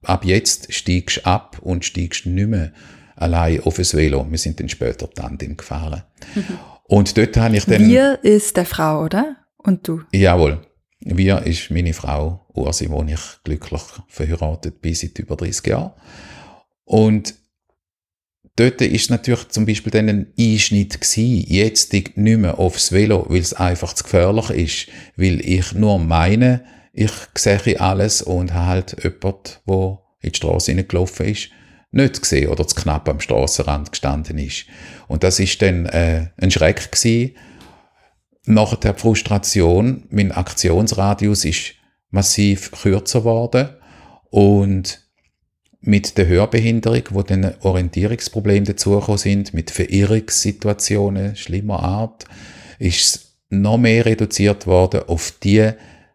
Ab 0.03 0.25
jetzt 0.25 0.73
steigst 0.73 1.19
du 1.19 1.27
ab 1.27 1.59
und 1.61 1.85
steigst 1.85 2.27
nicht 2.27 2.49
mehr 2.49 2.73
allein 3.17 3.61
auf 3.63 3.77
das 3.77 3.95
Velo. 3.95 4.27
Wir 4.29 4.39
sind 4.39 4.61
dann 4.61 4.69
später 4.69 5.11
Tandem 5.11 5.57
gefahren. 5.57 6.03
Mhm. 6.35 6.59
Und 6.85 7.19
dort 7.19 7.37
habe 7.37 7.57
ich 7.57 7.65
dann... 7.65 7.89
Wir 7.89 8.23
ist 8.23 8.57
der 8.57 8.67
Frau, 8.67 9.03
oder? 9.05 9.37
Und 9.57 9.89
du? 9.89 10.03
Jawohl. 10.13 10.61
Wir 11.01 11.43
ist 11.43 11.71
meine 11.71 11.93
Frau 11.93 12.47
Ursi, 12.55 12.89
wo 12.91 13.03
ich 13.03 13.21
glücklich 13.45 13.83
verheiratet 14.09 14.81
bin 14.81 14.95
seit 14.95 15.19
über 15.19 15.37
30 15.37 15.67
Jahren. 15.67 15.93
Und 16.85 17.35
dort 18.55 18.81
ist 18.81 19.11
natürlich 19.11 19.49
zum 19.49 19.67
Beispiel 19.67 19.91
dann 19.91 20.09
ein 20.09 20.33
Einschnitt 20.39 21.01
gewesen. 21.01 21.45
Jetzt 21.49 21.93
nicht 21.93 22.17
mehr 22.17 22.59
aufs 22.59 22.93
Velo, 22.93 23.27
weil 23.29 23.41
es 23.41 23.53
einfach 23.53 23.93
zu 23.93 24.05
gefährlich 24.05 24.51
ist. 24.51 24.89
Weil 25.17 25.41
ich 25.41 25.75
nur 25.75 25.99
meine, 25.99 26.65
ich 26.93 27.13
sehe 27.37 27.81
alles 27.81 28.23
und 28.23 28.55
habe 28.55 28.67
halt 28.67 29.05
jemanden, 29.05 29.51
der 29.69 29.99
in 30.23 30.33
die 30.33 30.37
Straße 30.37 30.85
gelaufen 30.85 31.27
ist, 31.27 31.51
nicht 31.91 32.21
gesehen 32.21 32.49
oder 32.49 32.67
zu 32.67 32.75
knapp 32.75 33.09
am 33.09 33.21
Straßenrand 33.21 33.91
gestanden 33.91 34.39
ist. 34.39 34.67
Und 35.09 35.23
das 35.23 35.41
ist 35.41 35.61
dann 35.63 35.87
äh, 35.87 36.29
ein 36.37 36.51
Schreck 36.51 36.93
gewesen. 36.93 37.37
Nach 38.45 38.77
der 38.77 38.95
Frustration, 38.95 40.05
mein 40.11 40.33
Aktionsradius 40.33 41.45
ist 41.45 41.75
massiv 42.11 42.71
kürzer 42.71 43.21
geworden 43.21 43.71
und 44.31 45.03
mit 45.81 46.19
der 46.19 46.27
Hörbehinderung, 46.27 47.03
wo 47.11 47.23
dann 47.23 47.55
Orientierungsprobleme 47.61 48.67
dazugekommen 48.67 49.19
sind, 49.19 49.55
mit 49.55 49.71
Verirrungssituationen 49.71 51.37
schlimmer 51.37 51.81
Art, 51.81 52.25
ist 52.79 53.01
es 53.01 53.39
noch 53.51 53.79
mehr 53.79 54.05
reduziert 54.05 54.67
worden 54.67 55.03
auf 55.07 55.33
die 55.43 55.71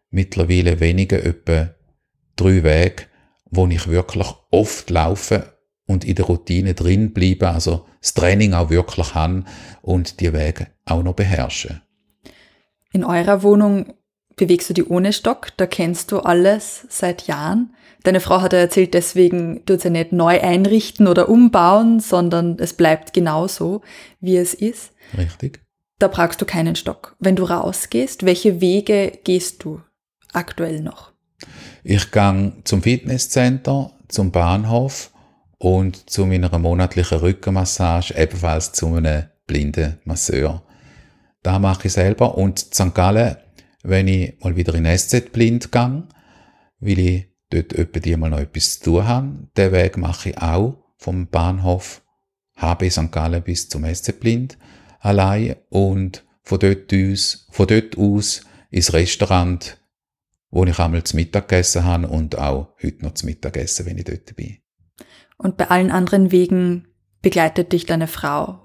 mittlerweile 0.10 0.80
wenigen 0.80 1.22
etwa 1.22 1.74
drei 2.36 2.64
Wege, 2.64 3.04
wo 3.50 3.68
ich 3.68 3.88
wirklich 3.88 4.28
oft 4.52 4.90
laufe 4.90 5.54
und 5.92 6.06
in 6.06 6.16
der 6.16 6.26
Routine 6.26 6.74
drin 6.74 7.14
bleiben, 7.14 7.46
also 7.46 7.86
das 8.00 8.14
Training 8.14 8.54
auch 8.54 8.70
wirklich 8.70 9.14
haben 9.14 9.46
und 9.82 10.20
die 10.20 10.34
Wege 10.34 10.68
auch 10.86 11.04
noch 11.04 11.14
beherrschen. 11.14 11.82
In 12.94 13.04
eurer 13.04 13.44
Wohnung 13.44 13.94
bewegst 14.36 14.70
du 14.70 14.74
die 14.74 14.86
ohne 14.86 15.14
Stock, 15.14 15.50
da 15.58 15.68
kennst 15.68 16.12
du 16.12 16.20
alles 16.20 16.86
seit 16.90 17.28
Jahren. 17.28 17.74
Deine 18.04 18.20
Frau 18.20 18.42
hat 18.42 18.54
ja 18.54 18.60
erzählt, 18.60 18.94
deswegen 18.94 19.64
tut 19.66 19.82
sie 19.82 19.90
ja 19.90 19.92
nicht 19.92 20.12
neu 20.12 20.42
einrichten 20.42 21.08
oder 21.08 21.30
umbauen, 21.30 22.00
sondern 22.00 22.58
es 22.58 22.74
bleibt 22.74 23.14
genauso, 23.14 23.82
wie 24.20 24.38
es 24.38 24.54
ist. 24.54 24.92
Richtig. 25.16 25.62
Da 26.00 26.08
brauchst 26.08 26.42
du 26.42 26.46
keinen 26.46 26.76
Stock. 26.76 27.16
Wenn 27.20 27.36
du 27.36 27.44
rausgehst, 27.44 28.26
welche 28.26 28.60
Wege 28.60 29.20
gehst 29.24 29.64
du 29.64 29.82
aktuell 30.34 30.82
noch? 30.82 31.12
Ich 31.84 32.12
gehe 32.12 32.54
zum 32.64 32.82
Fitnesscenter, 32.82 33.92
zum 34.08 34.32
Bahnhof 34.32 35.11
und 35.62 36.10
zu 36.10 36.26
meiner 36.26 36.58
monatlichen 36.58 37.20
Rückenmassage, 37.20 38.16
ebenfalls 38.18 38.72
zu 38.72 38.96
einem 38.96 39.26
blinden 39.46 40.00
Masseur. 40.06 40.64
Da 41.44 41.60
mache 41.60 41.86
ich 41.86 41.94
selber. 41.94 42.36
Und 42.36 42.58
St. 42.58 42.96
Gallen, 42.96 43.36
wenn 43.84 44.08
ich 44.08 44.34
mal 44.44 44.56
wieder 44.56 44.74
in 44.74 44.86
SZ 44.86 45.32
blind 45.32 45.72
gehe, 45.72 46.04
weil 46.80 47.00
ich 47.00 47.28
dort 47.52 47.74
etwa 47.74 48.18
mal 48.18 48.32
noch 48.32 48.40
etwas 48.40 48.80
zu 48.80 48.86
tun 48.86 49.08
habe. 49.08 49.50
Den 49.56 49.72
Weg 49.72 49.98
mache 49.98 50.30
ich 50.30 50.38
auch 50.40 50.84
vom 50.98 51.28
Bahnhof 51.28 52.02
HB 52.56 52.90
St. 52.90 53.12
Gallen 53.12 53.44
bis 53.44 53.70
zum 53.70 53.86
SZ 53.86 54.20
blind 54.20 54.58
allein 55.00 55.58
und 55.70 56.26
von 56.42 56.58
dort 56.58 56.92
aus, 56.92 57.48
von 57.52 57.68
dort 57.68 58.00
aus 58.00 58.42
ins 58.72 58.94
Restaurant, 58.94 59.78
wo 60.50 60.66
ich 60.66 60.80
einmal 60.80 61.04
zum 61.04 61.18
Mittag 61.18 61.50
gegessen 61.50 61.86
habe 61.86 62.08
und 62.08 62.36
auch 62.40 62.76
heute 62.82 63.06
noch 63.06 63.14
zum 63.14 63.30
Mittag 63.30 63.58
essen, 63.58 63.86
wenn 63.86 64.00
ich 64.00 64.06
dort 64.06 64.36
bin. 64.36 64.61
Und 65.42 65.58
bei 65.58 65.70
allen 65.70 65.90
anderen 65.90 66.32
Wegen 66.32 66.88
begleitet 67.24 67.74
dich 67.74 67.88
deine 67.88 68.08
Frau? 68.08 68.60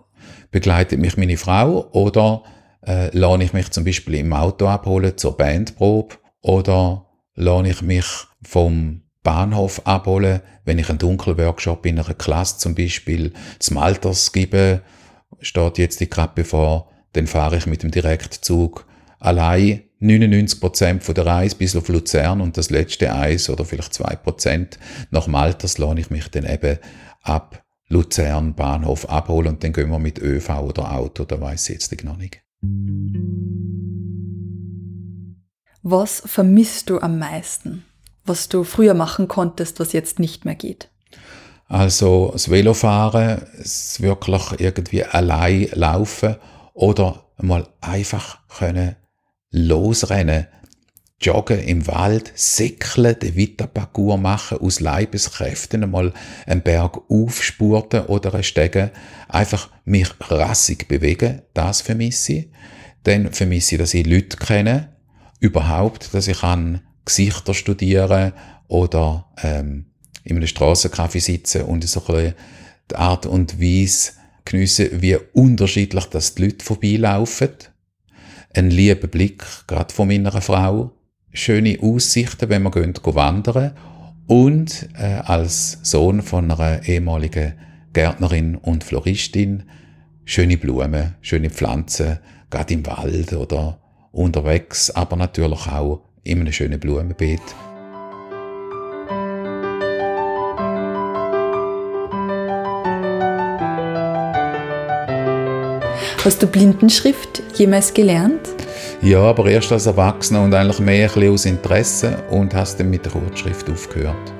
Begleitet 0.50 1.00
mich 1.00 1.16
meine 1.16 1.38
Frau 1.38 1.90
oder 1.92 2.42
äh, 2.86 3.16
lade 3.16 3.44
ich 3.44 3.54
mich 3.54 3.70
zum 3.70 3.84
Beispiel 3.84 4.16
im 4.16 4.32
Auto 4.34 4.66
abholen 4.66 5.16
zur 5.16 5.38
Bandprobe 5.38 6.16
oder 6.42 7.06
lade 7.34 7.70
ich 7.70 7.80
mich 7.80 8.06
vom 8.42 9.02
Bahnhof 9.22 9.86
abholen, 9.86 10.42
wenn 10.66 10.78
ich 10.78 10.90
einen 10.90 10.98
Dunkelworkshop 10.98 11.86
in 11.86 11.98
einer 11.98 12.14
Klasse 12.14 12.58
zum 12.58 12.74
Beispiel 12.74 13.32
zum 13.58 13.78
Alters 13.78 14.32
gebe, 14.32 14.82
steht 15.40 15.78
jetzt 15.78 16.00
die 16.00 16.10
gerade 16.10 16.32
bevor, 16.34 16.90
dann 17.14 17.26
fahre 17.26 17.56
ich 17.56 17.66
mit 17.66 17.82
dem 17.82 17.90
Direktzug 17.90 18.86
allein 19.18 19.82
99% 20.00 21.00
von 21.00 21.14
der 21.14 21.26
Reise 21.26 21.56
bis 21.56 21.74
auf 21.74 21.88
Luzern 21.88 22.40
und 22.40 22.56
das 22.56 22.70
letzte 22.70 23.14
Eis 23.14 23.48
oder 23.48 23.64
vielleicht 23.64 23.92
2% 23.92 24.78
nach 25.10 25.26
Malters 25.26 25.78
lohne 25.78 26.00
ich 26.00 26.10
mich 26.10 26.28
dann 26.28 26.44
eben 26.44 26.78
ab 27.22 27.64
Luzern 27.88 28.54
Bahnhof 28.54 29.08
abholen 29.08 29.54
und 29.54 29.64
dann 29.64 29.72
gehen 29.72 29.90
wir 29.90 29.98
mit 29.98 30.18
ÖV 30.18 30.50
oder 30.60 30.92
Auto, 30.92 31.24
da 31.24 31.40
weiß 31.40 31.68
ich 31.70 31.74
jetzt 31.74 32.04
noch 32.04 32.16
nicht. 32.16 32.42
Was 35.82 36.22
vermisst 36.26 36.90
du 36.90 37.00
am 37.00 37.18
meisten, 37.18 37.84
was 38.24 38.48
du 38.48 38.64
früher 38.64 38.94
machen 38.94 39.28
konntest, 39.28 39.78
was 39.78 39.92
jetzt 39.92 40.18
nicht 40.18 40.44
mehr 40.44 40.56
geht? 40.56 40.90
Also 41.68 42.30
das 42.32 42.50
Velofahren, 42.50 43.42
es 43.58 44.00
wirklich 44.00 44.42
irgendwie 44.58 45.04
allein 45.04 45.68
laufen 45.72 46.36
oder 46.74 47.24
mal 47.38 47.66
einfach 47.80 48.46
können 48.48 48.96
losrennen, 49.50 50.46
joggen 51.20 51.60
im 51.60 51.86
Wald, 51.86 52.32
säckeln, 52.34 53.18
den 53.18 53.36
Vita-Parcours 53.36 54.20
machen, 54.20 54.58
aus 54.58 54.80
Leibeskräften 54.80 55.82
einmal 55.82 56.12
einen 56.46 56.62
Berg 56.62 56.98
aufspurten 57.08 58.06
oder 58.06 58.42
Stegen, 58.42 58.90
einfach 59.28 59.70
mich 59.84 60.08
rassig 60.20 60.88
bewegen, 60.88 61.42
das 61.54 61.80
vermisse 61.80 62.32
ich. 62.32 62.50
Dann 63.04 63.32
vermisse 63.32 63.76
ich, 63.76 63.80
dass 63.80 63.94
ich 63.94 64.06
Leute 64.06 64.36
kenne, 64.36 64.96
überhaupt, 65.40 66.12
dass 66.12 66.28
ich 66.28 66.42
an 66.42 66.82
Gesichter 67.04 67.54
studieren 67.54 68.32
oder 68.68 69.26
ähm, 69.42 69.86
in 70.24 70.36
einem 70.36 70.46
Strassencafé 70.46 71.20
sitzen 71.20 71.62
und 71.62 71.84
so 71.84 72.04
ein 72.08 72.34
die 72.90 72.96
Art 72.96 73.26
und 73.26 73.60
Weise 73.60 74.12
geniessen, 74.44 74.88
wie 75.00 75.16
unterschiedlich 75.32 76.06
dass 76.06 76.34
die 76.34 76.42
Leute 76.42 76.64
vorbeilaufen 76.64 77.50
ein 78.56 78.70
lieber 78.70 79.06
Blick, 79.06 79.44
gerade 79.66 79.92
von 79.92 80.08
meiner 80.08 80.40
Frau, 80.40 80.92
schöne 81.32 81.78
Aussichten, 81.80 82.48
wenn 82.48 82.62
wir 82.62 82.70
gehen, 82.70 82.94
wandern. 83.02 83.72
Und 84.26 84.88
äh, 84.98 85.20
als 85.24 85.78
Sohn 85.82 86.22
von 86.22 86.50
einer 86.50 86.82
ehemaligen 86.88 87.54
Gärtnerin 87.92 88.56
und 88.56 88.84
Floristin. 88.84 89.62
Schöne 90.24 90.58
Blumen, 90.58 91.14
schöne 91.20 91.50
Pflanzen, 91.50 92.18
gerade 92.50 92.74
im 92.74 92.84
Wald 92.84 93.32
oder 93.32 93.78
unterwegs, 94.10 94.90
aber 94.90 95.16
natürlich 95.16 95.66
auch 95.68 96.02
in 96.24 96.40
einem 96.40 96.52
schönen 96.52 96.80
Blumenbeet. 96.80 97.40
Hast 106.26 106.42
du 106.42 106.48
Blindenschrift 106.48 107.40
jemals 107.54 107.94
gelernt? 107.94 108.40
Ja, 109.00 109.20
aber 109.20 109.48
erst 109.48 109.70
als 109.70 109.86
Erwachsener 109.86 110.42
und 110.42 110.52
eigentlich 110.54 110.80
mehr 110.80 111.08
ein 111.16 111.28
aus 111.28 111.44
Interesse 111.44 112.16
und 112.30 112.52
hast 112.52 112.80
dann 112.80 112.90
mit 112.90 113.04
der 113.04 113.12
Kurzschrift 113.12 113.70
aufgehört. 113.70 114.32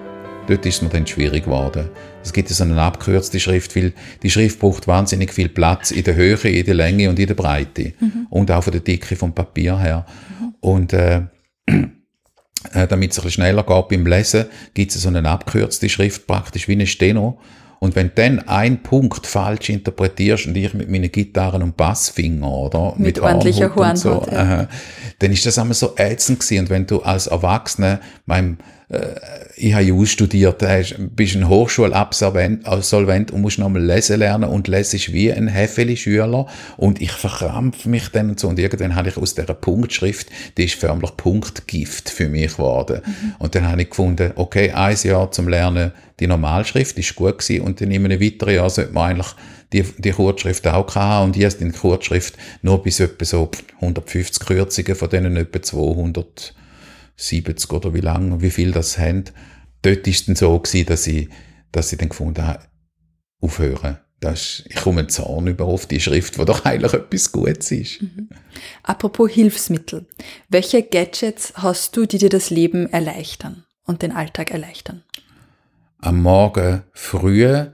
Dort 0.48 0.66
ist 0.66 0.74
es 0.74 0.82
mir 0.82 0.88
dann 0.88 1.06
schwierig 1.06 1.44
geworden. 1.44 1.88
Es 2.24 2.32
gibt 2.32 2.48
so 2.48 2.64
eine 2.64 2.82
abgekürzte 2.82 3.38
Schrift, 3.38 3.76
weil 3.76 3.92
die 4.24 4.30
Schrift 4.30 4.58
braucht 4.58 4.88
wahnsinnig 4.88 5.32
viel 5.32 5.48
Platz 5.48 5.92
in 5.92 6.02
der 6.02 6.16
Höhe, 6.16 6.34
in 6.34 6.66
der 6.66 6.74
Länge 6.74 7.08
und 7.08 7.20
in 7.20 7.28
der 7.28 7.34
Breite. 7.34 7.92
Mhm. 8.00 8.26
Und 8.30 8.50
auch 8.50 8.64
von 8.64 8.72
der 8.72 8.80
Dicke 8.80 9.14
vom 9.14 9.32
Papier 9.32 9.78
her. 9.78 10.06
Mhm. 10.40 10.54
Und 10.58 10.92
äh, 10.92 11.22
äh, 11.68 12.88
damit 12.88 13.12
es 13.12 13.20
ein 13.20 13.22
bisschen 13.22 13.30
schneller 13.30 13.62
geht 13.62 13.88
beim 13.90 14.06
Lesen, 14.06 14.46
gibt 14.74 14.92
es 14.92 15.00
so 15.00 15.08
eine 15.08 15.28
abgekürzte 15.28 15.88
Schrift, 15.88 16.26
praktisch 16.26 16.66
wie 16.66 16.72
eine 16.72 16.88
Steno. 16.88 17.38
Und 17.78 17.94
wenn 17.94 18.08
du 18.08 18.14
dann 18.14 18.38
einen 18.48 18.82
Punkt 18.82 19.26
falsch 19.26 19.68
interpretierst 19.68 20.46
und 20.46 20.56
ich 20.56 20.72
mit 20.74 20.90
meinen 20.90 21.12
Gitarren 21.12 21.62
und 21.62 21.76
Bassfinger, 21.76 22.50
oder? 22.50 22.94
Mit, 22.96 23.16
mit 23.16 23.20
ordentlicher 23.20 23.74
Horn. 23.74 23.96
So, 23.96 24.26
ja. 24.30 24.62
äh, 24.62 24.66
dann 25.18 25.32
ist 25.32 25.44
das 25.46 25.58
einmal 25.58 25.74
so 25.74 25.94
ätzend 25.96 26.40
gewesen. 26.40 26.64
Und 26.64 26.70
wenn 26.70 26.86
du 26.86 27.02
als 27.02 27.26
Erwachsener, 27.26 28.00
meinem 28.24 28.58
ich 29.56 29.74
habe 29.74 29.82
Jus 29.82 30.10
studiert, 30.10 30.64
bist 31.16 31.34
ein 31.34 31.48
Hochschulabsolvent 31.48 33.30
und 33.32 33.40
musst 33.40 33.58
nochmal 33.58 33.82
lesen 33.82 34.20
lernen. 34.20 34.48
Und 34.48 34.68
lesest 34.68 35.12
wie 35.12 35.32
ein 35.32 35.48
Hefeli-Schüler. 35.48 36.46
Und 36.76 37.00
ich 37.00 37.10
verkrampfe 37.10 37.88
mich 37.88 38.08
dann 38.10 38.30
und 38.30 38.40
so. 38.40 38.48
Und 38.48 38.60
irgendwann 38.60 38.94
habe 38.94 39.08
ich 39.08 39.16
aus 39.16 39.34
dieser 39.34 39.54
Punktschrift, 39.54 40.28
die 40.56 40.66
ist 40.66 40.74
förmlich 40.74 41.16
Punktgift 41.16 42.10
für 42.10 42.28
mich 42.28 42.52
geworden. 42.52 43.00
Mhm. 43.04 43.34
Und 43.40 43.54
dann 43.56 43.68
habe 43.68 43.82
ich 43.82 43.90
gefunden, 43.90 44.32
okay, 44.36 44.70
ein 44.70 44.96
Jahr 45.02 45.32
zum 45.32 45.48
Lernen 45.48 45.92
die 46.20 46.28
Normalschrift 46.28 46.96
ist 46.96 47.14
gut 47.16 47.38
gewesen. 47.40 47.62
Und 47.62 47.80
dann 47.80 47.90
in 47.90 48.04
einem 48.04 48.20
weiteren 48.20 48.54
Jahr 48.54 48.70
sollte 48.70 48.92
man 48.92 49.10
eigentlich 49.10 49.34
die, 49.72 49.82
die 49.82 50.12
Kurzschrift 50.12 50.64
auch 50.68 50.94
haben. 50.94 51.26
Und 51.26 51.36
ich 51.36 51.44
habe 51.44 51.56
die 51.56 51.70
Kurzschrift 51.70 52.36
nur 52.62 52.82
bis 52.84 53.00
etwa 53.00 53.24
so 53.24 53.50
150 53.80 54.46
Kürzungen 54.46 54.94
von 54.94 55.10
denen 55.10 55.36
etwa 55.36 55.60
200 55.60 56.54
70 57.16 57.72
oder 57.72 57.94
wie 57.94 58.00
lange, 58.00 58.40
wie 58.42 58.50
viel 58.50 58.72
das 58.72 58.98
haben. 58.98 59.24
Dort 59.82 60.06
ist 60.06 60.20
es 60.20 60.26
dann 60.26 60.36
so 60.36 60.58
gewesen, 60.58 60.86
dass 60.86 61.06
ich, 61.06 61.28
dass 61.72 61.92
ich 61.92 61.98
dann 61.98 62.08
gefunden 62.08 62.46
habe, 62.46 62.64
aufhören. 63.40 63.98
Das 64.20 64.40
ist, 64.40 64.66
ich 64.68 64.76
komme 64.76 65.06
Zorn 65.08 65.46
über 65.46 65.66
auf 65.66 65.86
die 65.86 66.00
Schrift, 66.00 66.38
wo 66.38 66.44
doch 66.44 66.64
eigentlich 66.64 66.94
etwas 66.94 67.32
Gutes 67.32 67.70
ist. 67.70 68.02
Mhm. 68.02 68.28
Apropos 68.82 69.30
Hilfsmittel. 69.30 70.06
Welche 70.48 70.82
Gadgets 70.82 71.52
hast 71.56 71.96
du, 71.96 72.06
die 72.06 72.18
dir 72.18 72.30
das 72.30 72.50
Leben 72.50 72.90
erleichtern 72.90 73.64
und 73.84 74.02
den 74.02 74.12
Alltag 74.12 74.50
erleichtern? 74.50 75.02
Am 75.98 76.22
Morgen 76.22 76.82
früh 76.92 77.66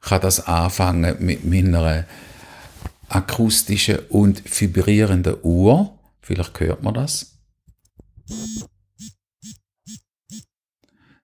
kann 0.00 0.20
das 0.20 0.46
anfangen 0.46 1.16
mit 1.20 1.44
meiner 1.44 2.06
akustischen 3.08 3.98
und 4.08 4.42
vibrierenden 4.60 5.36
Uhr. 5.42 5.98
Vielleicht 6.20 6.58
hört 6.60 6.82
man 6.82 6.94
das. 6.94 7.35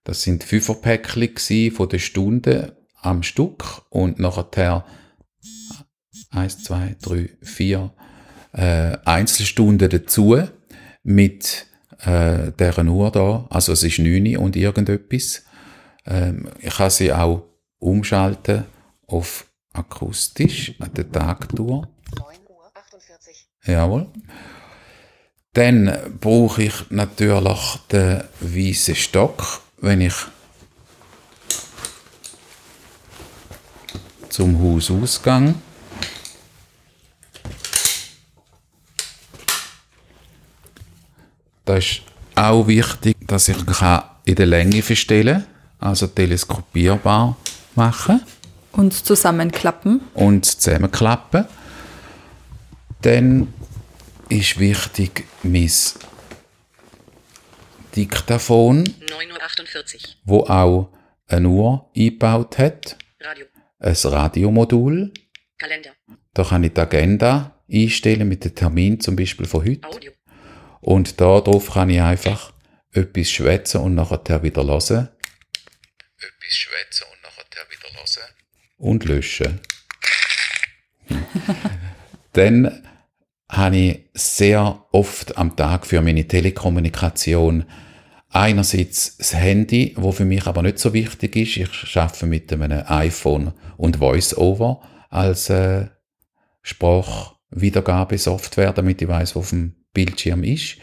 Das 0.03 0.21
sind 0.21 0.43
Fünferpäckchen 0.43 1.71
von 1.71 1.89
der 1.89 1.99
Stunde 1.99 2.77
am 3.01 3.23
Stück 3.23 3.83
und 3.89 4.19
nachher 4.19 4.85
eins, 6.29 6.63
zwei, 6.63 6.95
drei, 7.01 7.29
vier 7.41 7.93
äh, 8.53 8.97
Einzelstunden 9.05 9.89
dazu 9.89 10.37
mit 11.03 11.67
äh, 11.99 12.51
deren 12.51 12.89
Uhr 12.89 13.11
da. 13.11 13.47
Also 13.49 13.71
es 13.71 13.83
ist 13.83 13.99
9 13.99 14.37
und 14.37 14.55
irgendetwas. 14.55 15.43
Ähm, 16.05 16.49
ich 16.59 16.75
kann 16.75 16.89
sie 16.89 17.13
auch 17.13 17.43
umschalten 17.79 18.65
auf 19.07 19.45
akustisch 19.73 20.75
an 20.79 20.93
der 20.93 21.11
Tagtour. 21.11 21.87
9 22.17 22.37
Uhr 22.47 22.71
48. 22.75 23.47
Jawohl. 23.65 24.11
Dann 25.53 25.95
brauche 26.19 26.63
ich 26.63 26.73
natürlich 26.89 27.77
den 27.91 28.23
weißen 28.39 28.95
Stock, 28.95 29.61
wenn 29.77 30.01
ich 30.01 30.15
zum 34.29 34.59
Haus 34.59 34.89
ausgehe. 34.89 35.53
Das 41.65 41.85
ist 41.85 42.01
auch 42.33 42.67
wichtig, 42.67 43.15
dass 43.27 43.47
ich 43.47 43.57
in 44.25 44.35
der 44.35 44.45
Länge 44.47 44.81
verstellen 44.81 45.45
kann, 45.79 45.89
also 45.91 46.07
teleskopierbar 46.07 47.37
machen. 47.75 48.21
Und 48.71 48.93
zusammenklappen. 48.93 50.01
Und 50.15 50.45
zusammenklappen. 50.45 51.45
Dann 53.03 53.53
ist 54.29 54.59
wichtig 54.59 55.25
mein 55.43 55.71
Diktaphon, 57.95 58.83
9.48 58.83 59.95
Uhr, 59.95 60.15
wo 60.23 60.39
auch 60.45 60.89
eine 61.27 61.47
Uhr 61.47 61.91
eingebaut 61.95 62.57
hat, 62.57 62.97
Radio. 63.19 63.45
ein 63.79 63.93
Radiomodul, 63.93 65.13
Kalender. 65.57 65.91
Da 66.33 66.43
kann 66.43 66.63
ich 66.63 66.73
die 66.73 66.81
Agenda 66.81 67.61
einstellen 67.71 68.27
mit 68.27 68.43
dem 68.43 68.55
Termin 68.55 68.99
zum 68.99 69.15
Beispiel 69.15 69.45
von 69.45 69.63
heute. 69.65 69.87
Audio. 69.87 70.11
Und 70.81 71.21
da 71.21 71.39
drauf 71.39 71.71
kann 71.71 71.89
ich 71.89 72.01
einfach 72.01 72.53
etwas 72.91 73.29
schwätzen 73.29 73.81
und 73.81 73.95
nachher 73.95 74.43
wieder 74.43 74.63
hören. 74.65 75.09
Etwas 76.17 76.53
schwätzen 76.53 77.05
und 77.11 77.21
nachher 77.21 77.65
wieder 77.69 77.95
hören. 77.95 78.33
Und 78.77 79.05
löschen. 79.05 79.59
Dann 82.33 82.82
habe 83.55 83.77
ich 83.77 83.99
sehr 84.13 84.83
oft 84.91 85.37
am 85.37 85.55
Tag 85.55 85.85
für 85.85 86.01
meine 86.01 86.27
Telekommunikation 86.27 87.65
einerseits 88.29 89.15
das 89.17 89.35
Handy, 89.35 89.93
wo 89.95 90.11
für 90.11 90.25
mich 90.25 90.47
aber 90.47 90.63
nicht 90.63 90.79
so 90.79 90.91
wichtig 90.93 91.35
ist. 91.35 91.57
Ich 91.57 91.97
arbeite 91.97 92.25
mit 92.25 92.51
einem 92.51 92.81
iPhone 92.87 93.53
und 93.77 93.99
VoiceOver 93.99 94.81
als 95.09 95.51
äh, 95.51 95.85
Sprachwiedergabesoftware, 96.63 98.73
damit 98.73 99.03
ich 99.03 99.07
weiß, 99.07 99.35
wo 99.35 99.41
auf 99.41 99.51
dem 99.51 99.75
Bildschirm 99.93 100.43
ist. 100.43 100.77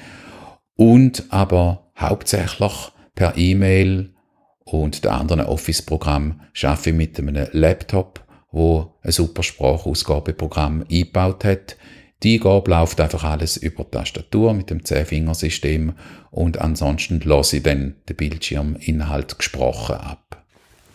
Und 0.76 1.24
aber 1.30 1.90
hauptsächlich 1.98 2.92
per 3.16 3.37
E-Mail 3.37 4.14
und 4.61 5.04
den 5.04 5.11
anderen 5.11 5.46
Office-Programm 5.46 6.42
arbeite 6.62 6.90
ich 6.90 6.96
mit 6.96 7.18
einem 7.18 7.48
Laptop, 7.50 8.24
wo 8.52 8.94
ein 9.02 9.11
super 9.11 9.42
Sprachausgabeprogramm 9.42 10.85
eingebaut 10.88 11.44
hat 11.44 11.76
die 12.22 12.35
Eingabe 12.35 12.70
läuft 12.70 13.00
einfach 13.00 13.24
alles 13.24 13.56
über 13.56 13.85
die 13.85 13.92
Tastatur 13.92 14.52
mit 14.52 14.70
dem 14.70 14.85
Zehnfingersystem 14.85 15.94
und 16.30 16.61
ansonsten 16.61 17.20
lasse 17.24 17.59
ich 17.59 17.62
dann 17.62 17.96
den 18.09 18.16
Bildschirminhalt 18.16 19.38
gesprochen 19.38 19.96
ab. 19.96 20.44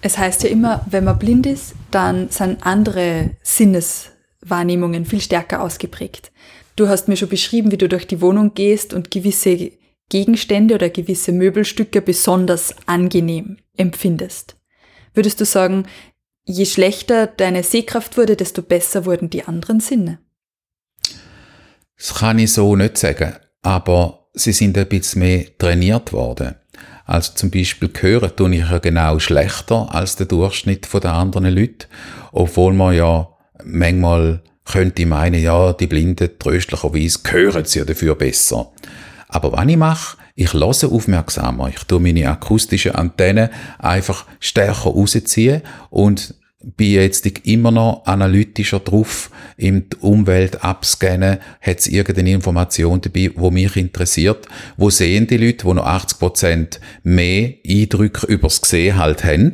Es 0.01 0.19
heißt 0.19 0.43
ja 0.43 0.49
immer, 0.49 0.85
wenn 0.89 1.03
man 1.03 1.17
blind 1.17 1.47
ist, 1.47 1.73
dann 1.89 2.29
sind 2.29 2.63
andere 2.63 3.31
Sinneswahrnehmungen 3.41 5.05
viel 5.05 5.21
stärker 5.21 5.63
ausgeprägt. 5.63 6.31
Du 6.75 6.87
hast 6.87 7.07
mir 7.07 7.15
schon 7.15 7.29
beschrieben, 7.29 7.71
wie 7.71 7.77
du 7.77 7.89
durch 7.89 8.05
die 8.05 8.21
Wohnung 8.21 8.53
gehst 8.53 8.93
und 8.93 9.09
gewisse 9.09 9.71
Gegenstände 10.09 10.75
oder 10.75 10.89
gewisse 10.89 11.31
Möbelstücke 11.31 12.01
besonders 12.01 12.75
angenehm 12.85 13.57
empfindest. 13.75 14.57
Würdest 15.15 15.41
du 15.41 15.45
sagen, 15.45 15.87
je 16.43 16.65
schlechter 16.65 17.25
deine 17.25 17.63
Sehkraft 17.63 18.17
wurde, 18.17 18.35
desto 18.35 18.61
besser 18.61 19.05
wurden 19.05 19.31
die 19.31 19.45
anderen 19.45 19.79
Sinne? 19.79 20.19
Das 21.97 22.15
kann 22.15 22.39
ich 22.39 22.53
so 22.53 22.75
nicht 22.75 22.97
sagen, 22.97 23.33
aber 23.61 24.27
sie 24.33 24.51
sind 24.51 24.77
ein 24.77 24.87
bisschen 24.87 25.21
mehr 25.21 25.45
trainiert 25.57 26.13
worden. 26.13 26.55
Also 27.05 27.33
zum 27.35 27.51
Beispiel 27.51 27.89
hören 27.99 28.31
tue 28.35 28.55
ich 28.55 28.69
ja 28.69 28.79
genau 28.79 29.19
schlechter 29.19 29.93
als 29.93 30.15
der 30.15 30.25
Durchschnitt 30.25 30.87
der 30.91 31.13
anderen 31.13 31.53
Leute, 31.53 31.87
obwohl 32.31 32.73
man 32.73 32.95
ja 32.95 33.29
manchmal 33.63 34.41
könnte 34.65 35.05
meinen, 35.05 35.41
ja, 35.41 35.73
die 35.73 35.87
Blinden 35.87 36.39
tröstlicherweise 36.39 37.19
hören 37.27 37.65
sie 37.65 37.79
ja 37.79 37.85
dafür 37.85 38.15
besser. 38.15 38.71
Aber 39.27 39.51
was 39.51 39.67
ich 39.67 39.77
mache, 39.77 40.17
ich 40.35 40.53
lasse 40.53 40.87
aufmerksamer. 40.87 41.69
Ich 41.69 41.83
tue 41.85 41.99
meine 41.99 42.29
akustischen 42.29 42.93
Antennen 42.93 43.49
einfach 43.79 44.25
stärker 44.39 44.89
rausziehen 44.89 45.61
und 45.89 46.35
bin 46.77 46.93
jetzt 46.93 47.25
immer 47.45 47.71
noch 47.71 48.05
analytischer 48.05 48.79
drauf, 48.79 49.29
in 49.57 49.89
die 49.89 49.97
Umwelt 49.97 50.63
abscannen, 50.63 51.37
hat 51.61 51.79
es 51.79 51.87
irgendeine 51.87 52.31
Information 52.31 53.01
dabei, 53.01 53.31
wo 53.35 53.51
mich 53.51 53.75
interessiert. 53.75 54.47
Wo 54.77 54.89
sehen 54.89 55.27
die 55.27 55.37
Leute, 55.37 55.67
die 55.67 55.73
noch 55.73 55.85
80% 55.85 56.79
mehr 57.03 57.53
Eindrücke 57.67 58.25
übers 58.27 58.61
Gesehen 58.61 58.97
halt 58.97 59.23
haben, 59.23 59.51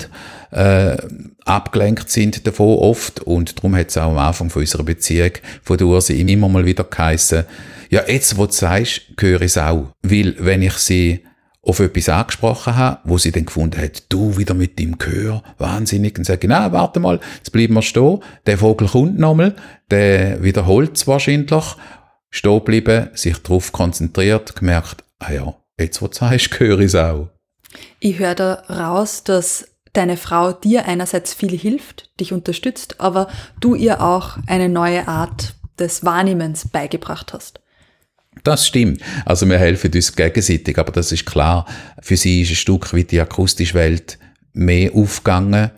äh, 0.51 0.97
abgelenkt 1.45 2.09
sind 2.09 2.45
davon 2.45 2.77
oft 2.77 3.21
und 3.21 3.57
darum 3.57 3.75
hat 3.75 3.89
es 3.89 3.97
auch 3.97 4.11
am 4.11 4.17
Anfang 4.17 4.49
von 4.49 4.61
unserer 4.61 4.83
Beziehung 4.83 5.31
von 5.63 5.77
der 5.77 5.87
Ursi 5.87 6.19
immer 6.19 6.49
mal 6.49 6.65
wieder 6.65 6.83
geheissen, 6.83 7.45
ja 7.89 8.03
jetzt, 8.07 8.37
wo 8.37 8.45
du 8.45 8.51
sagst, 8.51 9.01
höre 9.19 9.41
ich 9.41 9.47
es 9.47 9.57
auch. 9.57 9.93
Weil, 10.01 10.35
wenn 10.39 10.61
ich 10.61 10.73
sie 10.73 11.21
auf 11.63 11.79
etwas 11.79 12.09
angesprochen 12.09 12.75
habe, 12.75 12.99
wo 13.03 13.17
sie 13.17 13.31
dann 13.31 13.45
gefunden 13.45 13.79
hat, 13.79 14.03
du 14.09 14.37
wieder 14.37 14.53
mit 14.53 14.79
deinem 14.79 14.97
Gehör, 14.97 15.43
wahnsinnig, 15.57 16.17
und 16.17 16.25
sage, 16.25 16.47
na, 16.47 16.71
warte 16.71 16.99
mal, 16.99 17.19
jetzt 17.37 17.51
bleiben 17.51 17.75
wir 17.75 17.83
stehen, 17.83 18.19
der 18.47 18.57
Vogel 18.57 18.87
kommt 18.87 19.19
nochmal, 19.19 19.55
der 19.91 20.41
wiederholt 20.41 20.97
es 20.97 21.07
wahrscheinlich, 21.07 21.63
stehen 22.31 22.63
bleiben, 22.63 23.09
sich 23.13 23.37
darauf 23.37 23.71
konzentriert, 23.71 24.55
gemerkt, 24.55 25.03
ah 25.19 25.31
ja, 25.31 25.55
jetzt 25.79 26.01
wo 26.01 26.07
du 26.07 26.15
sagst, 26.15 26.49
höre 26.59 26.79
ich 26.79 26.87
es 26.87 26.95
auch. 26.95 27.29
Ich 27.99 28.17
höre 28.17 28.35
da 28.35 28.53
raus, 28.67 29.23
dass 29.23 29.67
deine 29.93 30.17
Frau 30.17 30.51
dir 30.51 30.85
einerseits 30.85 31.33
viel 31.33 31.57
hilft, 31.57 32.09
dich 32.19 32.33
unterstützt, 32.33 32.99
aber 32.99 33.27
du 33.59 33.75
ihr 33.75 34.01
auch 34.01 34.37
eine 34.47 34.67
neue 34.67 35.07
Art 35.07 35.55
des 35.79 36.03
Wahrnehmens 36.03 36.67
beigebracht 36.67 37.33
hast. 37.33 37.60
Das 38.43 38.65
stimmt. 38.65 39.01
Also 39.25 39.47
wir 39.47 39.57
helfen 39.57 39.91
uns 39.93 40.15
gegenseitig, 40.15 40.77
aber 40.77 40.91
das 40.91 41.11
ist 41.11 41.25
klar. 41.25 41.65
Für 42.01 42.17
sie 42.17 42.41
ist 42.41 42.51
ein 42.51 42.55
Stück 42.55 42.93
wie 42.93 43.03
die 43.03 43.19
akustische 43.19 43.73
Welt 43.73 44.17
mehr 44.53 44.93
aufgegangen 44.95 45.71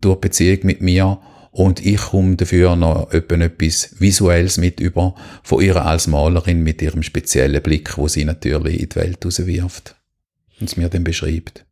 durch 0.00 0.20
Beziehung 0.20 0.60
mit 0.62 0.80
mir 0.80 1.18
und 1.52 1.84
ich 1.84 2.00
komme 2.00 2.36
dafür 2.36 2.76
noch 2.76 3.10
etwas 3.12 3.94
Visuelles 3.98 4.56
mit 4.56 4.80
über 4.80 5.14
von 5.42 5.62
ihr 5.62 5.84
als 5.84 6.06
Malerin 6.06 6.62
mit 6.62 6.80
ihrem 6.80 7.02
speziellen 7.02 7.62
Blick, 7.62 7.98
wo 7.98 8.08
sie 8.08 8.24
natürlich 8.24 8.80
in 8.80 8.88
die 8.88 8.96
Welt 8.96 9.24
rauswirft 9.24 9.96
und 10.60 10.68
es 10.68 10.76
mir 10.76 10.88
dann 10.88 11.04
beschreibt. 11.04 11.66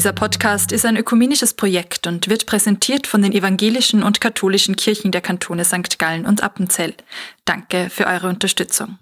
Dieser 0.00 0.14
Podcast 0.14 0.72
ist 0.72 0.86
ein 0.86 0.96
ökumenisches 0.96 1.52
Projekt 1.52 2.06
und 2.06 2.30
wird 2.30 2.46
präsentiert 2.46 3.06
von 3.06 3.20
den 3.20 3.32
evangelischen 3.32 4.02
und 4.02 4.18
katholischen 4.18 4.74
Kirchen 4.74 5.12
der 5.12 5.20
Kantone 5.20 5.62
St. 5.62 5.98
Gallen 5.98 6.24
und 6.24 6.42
Appenzell. 6.42 6.94
Danke 7.44 7.90
für 7.90 8.06
eure 8.06 8.30
Unterstützung. 8.30 8.96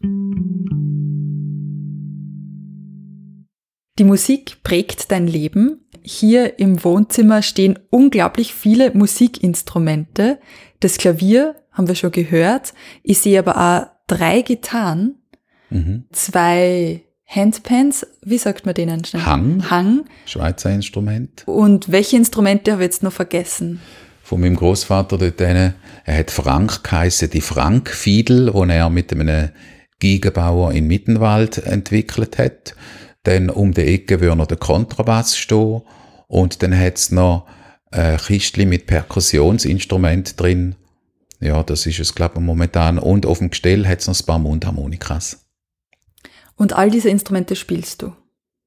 Die 4.00 4.02
Musik 4.02 4.64
prägt 4.64 5.12
dein 5.12 5.28
Leben. 5.28 5.86
Hier 6.02 6.58
im 6.58 6.82
Wohnzimmer 6.82 7.42
stehen 7.42 7.78
unglaublich 7.90 8.52
viele 8.52 8.92
Musikinstrumente. 8.92 10.40
Das 10.80 10.98
Klavier 10.98 11.54
haben 11.70 11.86
wir 11.86 11.94
schon 11.94 12.10
gehört. 12.10 12.74
Ich 13.04 13.20
sehe 13.20 13.38
aber 13.38 13.56
auch 13.56 13.86
drei 14.08 14.42
Gitarren, 14.42 15.14
mhm. 15.70 16.06
zwei 16.10 17.04
Handpans, 17.28 18.06
wie 18.22 18.38
sagt 18.38 18.64
man 18.64 18.74
denen 18.74 19.04
schnell? 19.04 19.24
Hang. 19.24 19.70
Hang. 19.70 20.04
Schweizer 20.24 20.70
Instrument. 20.70 21.42
Und 21.46 21.92
welche 21.92 22.16
Instrumente 22.16 22.72
habe 22.72 22.82
ich 22.82 22.86
jetzt 22.86 23.02
noch 23.02 23.12
vergessen? 23.12 23.80
Von 24.22 24.40
meinem 24.40 24.56
Großvater 24.56 25.18
dort 25.18 25.38
denen, 25.38 25.74
er 26.04 26.18
hat 26.18 26.30
Frank 26.30 26.82
geheißen, 26.84 27.28
die 27.28 27.42
Frank-Fiedel, 27.42 28.52
die 28.52 28.72
er 28.72 28.88
mit 28.88 29.12
einem 29.12 29.50
Gigenbauer 29.98 30.72
in 30.72 30.86
Mittenwald 30.86 31.58
entwickelt 31.58 32.38
hat. 32.38 32.74
Dann 33.24 33.50
um 33.50 33.72
die 33.72 33.82
Ecke 33.82 34.20
würde 34.20 34.36
noch 34.36 34.46
der 34.46 34.56
Kontrabass 34.56 35.36
stehen. 35.36 35.82
Und 36.28 36.62
dann 36.62 36.78
hat 36.78 36.96
es 36.96 37.10
noch 37.10 37.46
ein 37.90 38.16
Kistchen 38.16 38.70
mit 38.70 38.86
Perkussionsinstrument 38.86 40.40
drin. 40.40 40.76
Ja, 41.40 41.62
das 41.62 41.84
ist 41.84 42.00
es, 42.00 42.14
glaube 42.14 42.36
ich, 42.36 42.40
momentan. 42.40 42.98
Und 42.98 43.26
auf 43.26 43.38
dem 43.38 43.50
Gestell 43.50 43.86
hat 43.86 44.00
es 44.00 44.06
noch 44.06 44.18
ein 44.18 44.26
paar 44.26 44.38
Mundharmonikas. 44.38 45.44
Und 46.58 46.74
all 46.74 46.90
diese 46.90 47.08
Instrumente 47.08 47.56
spielst 47.56 48.02
du? 48.02 48.12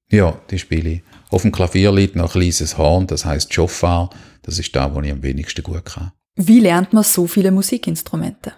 Ja, 0.10 0.38
die 0.50 0.60
spiele 0.60 0.90
ich. 0.90 1.02
Auf 1.30 1.44
dem 1.44 1.52
Klavier 1.52 1.92
liegt 1.92 2.16
noch 2.16 2.36
ein 2.36 2.42
kleines 2.42 2.78
Horn, 2.78 3.08
das 3.08 3.26
heißt 3.26 3.54
Chauffeur. 3.54 4.10
Das 4.42 4.58
ist 4.58 4.76
da, 4.76 4.94
wo 4.94 5.02
ich 5.02 5.12
am 5.12 5.22
wenigsten 5.22 5.64
gut 5.64 5.86
kann. 5.86 6.12
Wie 6.36 6.60
lernt 6.60 6.94
man 6.94 7.04
so 7.04 7.28
viele 7.28 7.52
Musikinstrumente? 7.52 8.54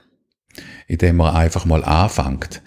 Indem 0.87 1.17
man 1.17 1.35
einfach 1.35 1.65
mal 1.65 1.83
anfängt. 1.83 2.61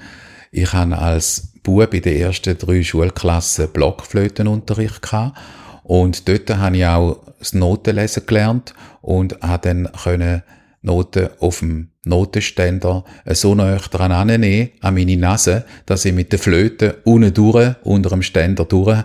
Ich 0.50 0.72
habe 0.72 0.98
als 0.98 1.52
Bub 1.62 1.94
in 1.94 2.02
den 2.02 2.20
ersten 2.20 2.58
drei 2.58 2.82
Schulklassen 2.82 3.68
Blockflötenunterricht 3.72 5.02
gehabt. 5.02 5.38
Und 5.82 6.28
dort 6.28 6.50
habe 6.56 6.76
ich 6.76 6.86
auch 6.86 7.22
das 7.38 7.54
Notenlesen 7.54 8.26
gelernt 8.26 8.74
und 9.02 9.40
habe 9.40 9.68
dann 9.68 9.88
können 10.02 10.42
Noten 10.82 11.28
auf 11.40 11.60
dem 11.60 11.90
Notenständer 12.06 13.04
so 13.30 13.54
nah 13.54 13.76
dran 13.76 14.12
an 14.12 14.94
meine 14.94 15.16
Nase, 15.16 15.64
dass 15.86 16.04
ich 16.04 16.14
mit 16.14 16.32
der 16.32 16.38
Flöte 16.38 16.98
unten 17.04 17.34
durch, 17.34 17.74
unter 17.82 18.10
dem 18.10 18.22
Ständer 18.22 18.64
durch, 18.64 19.02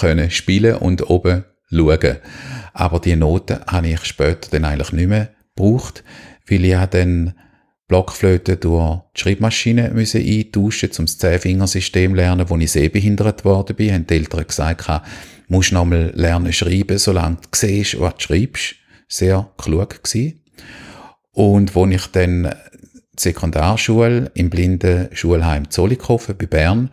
können 0.00 0.30
spielen 0.30 0.76
und 0.76 1.08
oben 1.08 1.44
schauen. 1.70 2.16
Aber 2.72 2.98
die 2.98 3.16
Noten 3.16 3.60
habe 3.66 3.88
ich 3.88 4.04
später 4.04 4.50
dann 4.50 4.64
eigentlich 4.64 4.92
nicht 4.92 5.08
mehr 5.08 5.30
gebraucht, 5.54 6.02
weil 6.48 6.64
ich 6.64 6.76
dann 6.90 7.34
Blockflöte 7.86 8.56
durch 8.56 9.00
die 9.16 9.20
Schreibmaschine 9.20 9.90
müssen 9.90 10.24
eintauschen, 10.24 10.90
um 10.98 11.06
das 11.06 11.18
Zehnfingersystem 11.18 12.14
lernen, 12.14 12.48
wo 12.48 12.56
ich 12.56 12.70
sehbehindert 12.70 13.44
worden 13.44 13.74
bin. 13.74 13.92
Haben 13.92 14.06
die 14.06 14.14
Eltern 14.14 14.46
gesagt, 14.46 14.88
du 14.88 15.00
musst 15.48 15.72
nochmal 15.72 16.12
lernen 16.14 16.52
schreiben, 16.52 16.98
solange 16.98 17.36
du 17.36 17.48
siehst, 17.52 18.00
was 18.00 18.14
du 18.14 18.20
schreibst. 18.22 18.76
Sehr 19.08 19.50
klug 19.58 20.04
gewesen. 20.04 20.39
Und 21.32 21.74
wo 21.74 21.86
ich 21.86 22.06
dann 22.08 22.54
die 23.12 23.22
Sekundarschule 23.22 24.30
im 24.34 24.50
Blindenschulheim 24.50 25.70
Zollikofen 25.70 26.36
bei 26.36 26.46
Bern 26.46 26.90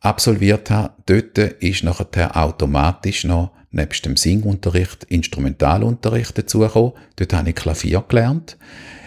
absolviert 0.00 0.70
habe, 0.70 0.94
dort 1.06 1.38
ist 1.38 1.84
nachher 1.84 2.36
automatisch 2.36 3.24
noch 3.24 3.52
nebst 3.70 4.04
dem 4.04 4.16
Singunterricht 4.16 5.04
Instrumentalunterricht 5.04 6.36
dazugekommen. 6.36 6.92
Dort 7.16 7.32
habe 7.32 7.50
ich 7.50 7.54
Klavier 7.54 8.04
gelernt. 8.08 8.56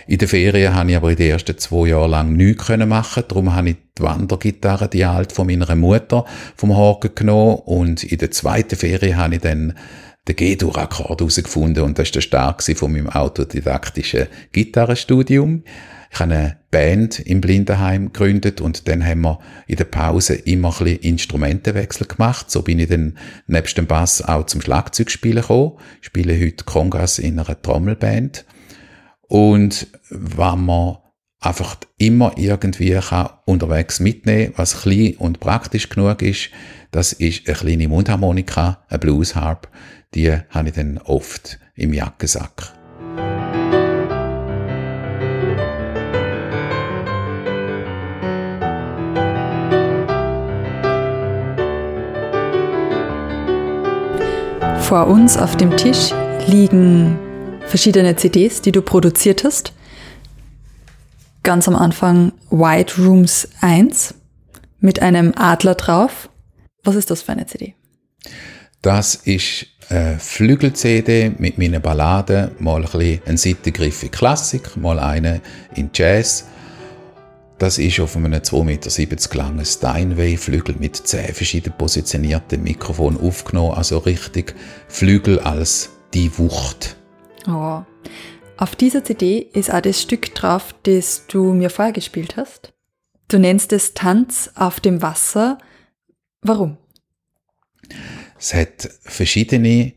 In 0.08 0.18
den 0.18 0.28
Ferien 0.28 0.74
habe 0.74 0.90
ich 0.90 0.98
aber 0.98 1.12
in 1.12 1.18
den 1.18 1.30
ersten 1.30 1.58
zwei 1.58 1.90
Jahren 1.90 2.10
lang 2.10 2.34
nichts 2.34 2.70
machen 2.70 3.24
Darum 3.28 3.54
habe 3.54 3.72
ich 3.72 3.76
die 3.98 4.02
Wandergitarre, 4.02 4.88
die 4.88 5.06
alt 5.06 5.32
von 5.32 5.46
meiner 5.46 5.76
Mutter, 5.76 6.26
vom 6.56 6.76
Haken 6.76 7.12
genommen. 7.14 7.58
Und 7.66 8.04
in 8.04 8.18
der 8.18 8.32
zweiten 8.32 8.76
Ferie 8.76 9.16
habe 9.16 9.36
ich 9.36 9.42
dann 9.42 9.74
den 10.30 10.36
G-Dur-Akkord 10.36 11.20
herausgefunden 11.20 11.84
und 11.84 11.98
das 11.98 12.10
war 12.10 12.14
der 12.14 12.22
Start 12.22 12.64
von 12.64 12.92
meinem 12.92 13.10
autodidaktischen 13.10 14.28
Gitarrenstudium. 14.52 15.64
Ich 16.12 16.20
habe 16.20 16.34
eine 16.34 16.58
Band 16.72 17.20
im 17.20 17.42
Blindenheim 17.42 18.12
gegründet 18.12 18.62
und 18.62 18.88
dann 18.88 19.06
haben 19.06 19.22
wir 19.22 19.40
in 19.68 19.76
der 19.76 19.86
Pause 19.86 20.36
immer 20.36 20.70
ein 20.70 20.84
bisschen 20.84 21.02
Instrumentenwechsel 21.02 22.08
gemacht. 22.08 22.50
So 22.50 22.62
bin 22.64 22.80
ich 22.80 22.90
dann 22.90 23.18
nebst 23.48 23.78
dem 23.78 23.86
Bass 23.86 24.22
auch 24.22 24.46
zum 24.46 24.62
Schlagzeugspielen 24.62 25.42
gekommen. 25.42 25.78
Ich 26.02 26.08
spiele 26.08 26.40
heute 26.40 26.64
Kongas 26.64 27.20
in 27.20 27.40
einer 27.40 27.62
Trommelband. 27.62 28.46
Und 29.28 29.88
wenn 30.10 30.66
man 30.66 30.98
einfach 31.40 31.78
immer 31.98 32.34
irgendwie 32.38 32.94
kann 32.96 33.30
unterwegs 33.46 34.00
mitnehmen 34.00 34.54
was 34.58 34.82
klein 34.82 35.16
und 35.18 35.40
praktisch 35.40 35.90
genug 35.90 36.22
ist, 36.22 36.50
das 36.92 37.14
ist 37.14 37.48
eine 37.48 37.56
kleine 37.56 37.88
Mundharmonika, 37.88 38.84
eine 38.90 39.00
Bluesharp, 39.00 39.70
die 40.14 40.32
habe 40.50 40.70
ich 40.70 40.76
dann 40.76 40.98
oft 40.98 41.60
im 41.76 41.94
Jackensack. 41.94 42.74
Vor 54.82 55.06
uns 55.06 55.38
auf 55.38 55.56
dem 55.56 55.78
Tisch 55.78 56.10
liegen 56.48 57.20
verschiedene 57.68 58.16
CDs, 58.16 58.62
die 58.62 58.72
du 58.72 58.82
produziert 58.82 59.44
hast. 59.44 59.74
Ganz 61.44 61.68
am 61.68 61.76
Anfang 61.76 62.32
White 62.50 63.00
Rooms 63.00 63.48
1 63.62 64.16
mit 64.80 65.00
einem 65.02 65.34
Adler 65.36 65.76
drauf. 65.76 66.30
Was 66.84 66.96
ist 66.96 67.12
das 67.12 67.22
für 67.22 67.34
eine 67.34 67.46
CD? 67.46 67.76
Das 68.82 69.14
ist 69.14 69.68
eine 69.90 70.20
Flügel-CD 70.20 71.32
mit 71.38 71.58
meinen 71.58 71.82
Balladen, 71.82 72.52
mal 72.60 72.78
ein 72.78 72.84
bisschen 72.84 73.22
ein 73.26 73.38
Seitengriff 73.38 74.04
in 74.04 74.12
Klassik, 74.12 74.78
mal 74.78 75.00
eine 75.00 75.42
in 75.76 75.90
Jazz. 75.94 76.46
Das 77.58 77.78
ist 77.78 78.00
auf 78.00 78.16
einem 78.16 78.34
2,70 78.34 78.64
Meter 78.64 79.38
langen 79.38 79.66
Steinway-Flügel 79.66 80.76
mit 80.80 80.96
zehn 80.96 81.34
verschieden 81.34 81.74
positionierten 81.78 82.64
Mikrofonen 82.64 83.20
aufgenommen, 83.20 83.74
also 83.74 83.98
richtig 83.98 84.56
Flügel 84.88 85.40
als 85.40 85.90
die 86.14 86.38
Wucht. 86.38 86.96
Oh. 87.48 87.82
Auf 88.58 88.76
dieser 88.76 89.04
CD 89.04 89.40
ist 89.40 89.74
auch 89.74 89.82
das 89.82 90.02
Stück 90.02 90.34
drauf, 90.36 90.74
das 90.84 91.26
du 91.28 91.54
mir 91.54 91.70
vorgespielt 91.70 92.38
hast. 92.38 92.74
Du 93.28 93.40
nennst 93.40 93.74
es 93.74 93.94
Tanz 93.94 94.52
auf 94.56 94.80
dem 94.80 95.02
Wasser. 95.02 95.58
Warum? 96.42 96.78
Es 98.40 98.54
hat 98.54 98.90
verschiedene 99.02 99.92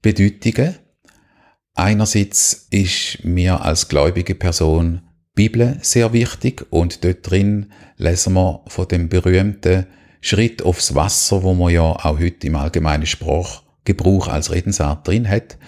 Bedeutungen. 0.00 0.76
Einerseits 1.74 2.68
ist 2.70 3.22
mir 3.22 3.60
als 3.62 3.88
gläubige 3.88 4.34
Person 4.34 5.02
Bibel 5.34 5.78
sehr 5.82 6.12
wichtig 6.14 6.66
und 6.70 7.04
dort 7.04 7.30
drin 7.30 7.72
lesen 7.98 8.32
wir 8.32 8.62
von 8.66 8.88
dem 8.88 9.10
berühmten 9.10 9.86
Schritt 10.22 10.62
aufs 10.62 10.94
Wasser, 10.94 11.42
wo 11.42 11.52
man 11.52 11.72
ja 11.72 11.82
auch 11.82 12.18
heute 12.18 12.46
im 12.46 12.56
allgemeinen 12.56 13.06
Sprachgebrauch 13.06 14.28
als 14.28 14.50
Redensart 14.50 15.06
drin 15.06 15.28
hat. 15.28 15.58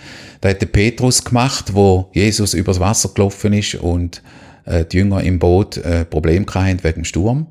Da 0.41 0.49
hat 0.49 0.63
der 0.63 0.67
Petrus 0.67 1.25
gemacht, 1.25 1.75
wo 1.75 2.11
Jesus 2.15 2.55
übers 2.55 2.81
Wasser 2.81 3.11
gelaufen 3.15 3.53
ist 3.53 3.75
und 3.75 4.23
äh, 4.65 4.87
die 4.87 4.99
Jünger 4.99 5.23
im 5.23 5.39
Boot 5.39 5.77
äh, 5.79 6.07
Problem 6.07 6.47
hatten 6.47 6.85
wegen 6.85 7.01
dem 7.01 7.05
Sturm. 7.05 7.49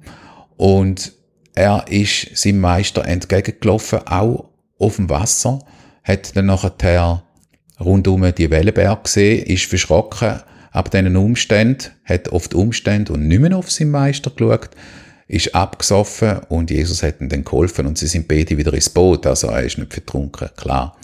Und 0.58 1.14
er 1.54 1.86
ist 1.90 2.36
seinem 2.36 2.62
Meister 2.62 3.06
entgegengelaufen, 3.06 4.08
auch 4.08 4.53
auf 4.80 4.98
dem 4.98 5.10
Wasser, 5.10 5.60
hat 6.04 6.36
dann 6.36 6.48
nachher 6.48 7.24
rundum 7.80 8.34
die 8.36 8.50
Wellenberg 8.50 9.06
gesehen, 9.06 9.46
ist 9.46 9.66
verschrocken. 9.66 10.42
Ab 10.72 10.90
diesen 10.90 11.16
Umständen, 11.16 11.92
hat 12.04 12.30
auf 12.30 12.48
die 12.48 12.56
Umstände 12.56 13.14
und 13.14 13.28
nicht 13.28 13.40
mehr 13.40 13.56
auf 13.56 13.72
seinen 13.72 13.92
Meister 13.92 14.32
geschaut, 14.32 14.72
ist 15.28 15.54
abgesoffen 15.56 16.40
und 16.50 16.72
Jesus 16.72 17.04
hat 17.04 17.22
ihm 17.22 17.30
dann 17.30 17.44
geholfen 17.44 17.86
und 17.86 17.98
sie 17.98 18.08
sind 18.08 18.28
beide 18.28 18.58
wieder 18.58 18.74
ins 18.74 18.90
Boot, 18.90 19.26
also 19.26 19.48
er 19.48 19.64
ist 19.64 19.78
nicht 19.78 19.94
vertrunken, 19.94 20.50
klar. 20.56 20.98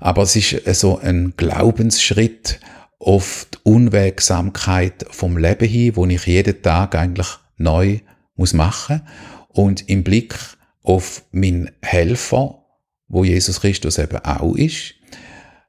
Aber 0.00 0.22
es 0.22 0.36
ist 0.36 0.62
so 0.78 0.98
ein 0.98 1.34
Glaubensschritt 1.36 2.60
auf 2.98 3.46
die 3.52 3.58
Unwegsamkeit 3.64 5.06
vom 5.10 5.36
Leben 5.36 5.68
hin, 5.68 5.96
wo 5.96 6.06
ich 6.06 6.26
jeden 6.26 6.62
Tag 6.62 6.94
eigentlich 6.94 7.28
neu 7.56 7.98
muss 8.36 8.54
machen. 8.54 9.02
Und 9.48 9.88
im 9.88 10.04
Blick 10.04 10.34
auf 10.82 11.24
meinen 11.32 11.70
Helfer, 11.82 12.57
wo 13.08 13.24
Jesus 13.24 13.60
Christus 13.60 13.98
eben 13.98 14.18
auch 14.18 14.54
ist, 14.54 14.94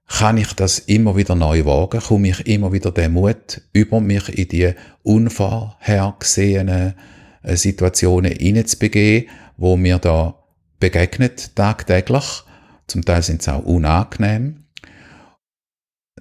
kann 0.08 0.38
ich 0.38 0.54
das 0.54 0.80
immer 0.80 1.15
wieder 1.15 1.36
neu 1.36 1.65
wagen, 1.65 2.02
komme 2.02 2.30
ich 2.30 2.47
immer 2.47 2.73
wieder 2.73 2.91
den 2.91 3.13
Mut 3.13 3.62
über 3.73 4.02
mich 4.02 4.28
in 4.30 4.47
die 4.47 4.73
unvorhergesehenen 5.04 6.95
äh, 7.43 7.56
Situationen 7.56 8.32
hineinzubegeben, 8.32 9.30
wo 9.58 9.78
mir 9.78 9.99
da 9.99 10.43
begegnet 10.80 11.56
tagtäglich. 11.56 12.43
Zum 12.88 13.06
Teil 13.06 13.21
sind 13.21 13.41
es 13.41 13.49
auch 13.49 13.63
unangenehm. 13.63 14.65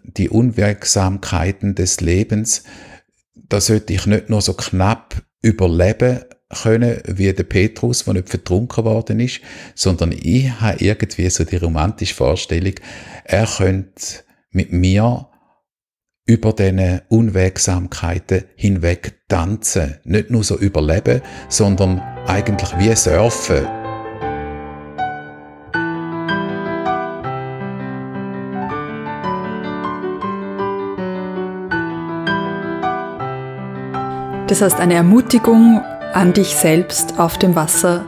Die 0.03 0.29
Unwirksamkeiten 0.29 1.75
des 1.75 2.01
Lebens, 2.01 2.65
da 3.35 3.61
sollte 3.61 3.95
ich 3.95 4.07
nicht 4.07 4.29
nur 4.29 4.43
so 4.43 4.53
knapp 4.53 5.23
überleben 5.41 6.21
können 6.51 7.01
wie 7.07 7.33
der 7.33 7.45
Petrus, 7.45 8.05
der 8.05 8.15
nicht 8.15 8.29
vertrunken 8.29 8.85
worden 8.85 9.21
ist, 9.21 9.41
sondern 9.75 10.13
ich 10.13 10.51
habe 10.61 10.83
irgendwie 10.83 11.29
so 11.29 11.45
die 11.45 11.57
romantische 11.57 12.15
Vorstellung, 12.15 12.75
er 13.25 13.47
könnte 13.47 14.25
mit 14.51 14.73
mir 14.73 15.29
über 16.25 16.53
diese 16.53 17.03
Unwegsamkeiten 17.09 18.45
hinweg 18.57 19.21
tanzen. 19.29 19.97
Nicht 20.05 20.31
nur 20.31 20.45
so 20.45 20.59
überleben, 20.59 21.23
sondern 21.49 22.01
eigentlich 22.27 22.71
wie 22.79 22.95
surfen. 22.95 23.67
Das 34.49 34.63
heißt 34.63 34.81
eine 34.81 34.95
Ermutigung 34.95 35.83
an 36.12 36.33
dich 36.33 36.49
selbst 36.49 37.18
auf 37.18 37.38
dem 37.38 37.55
Wasser 37.55 38.05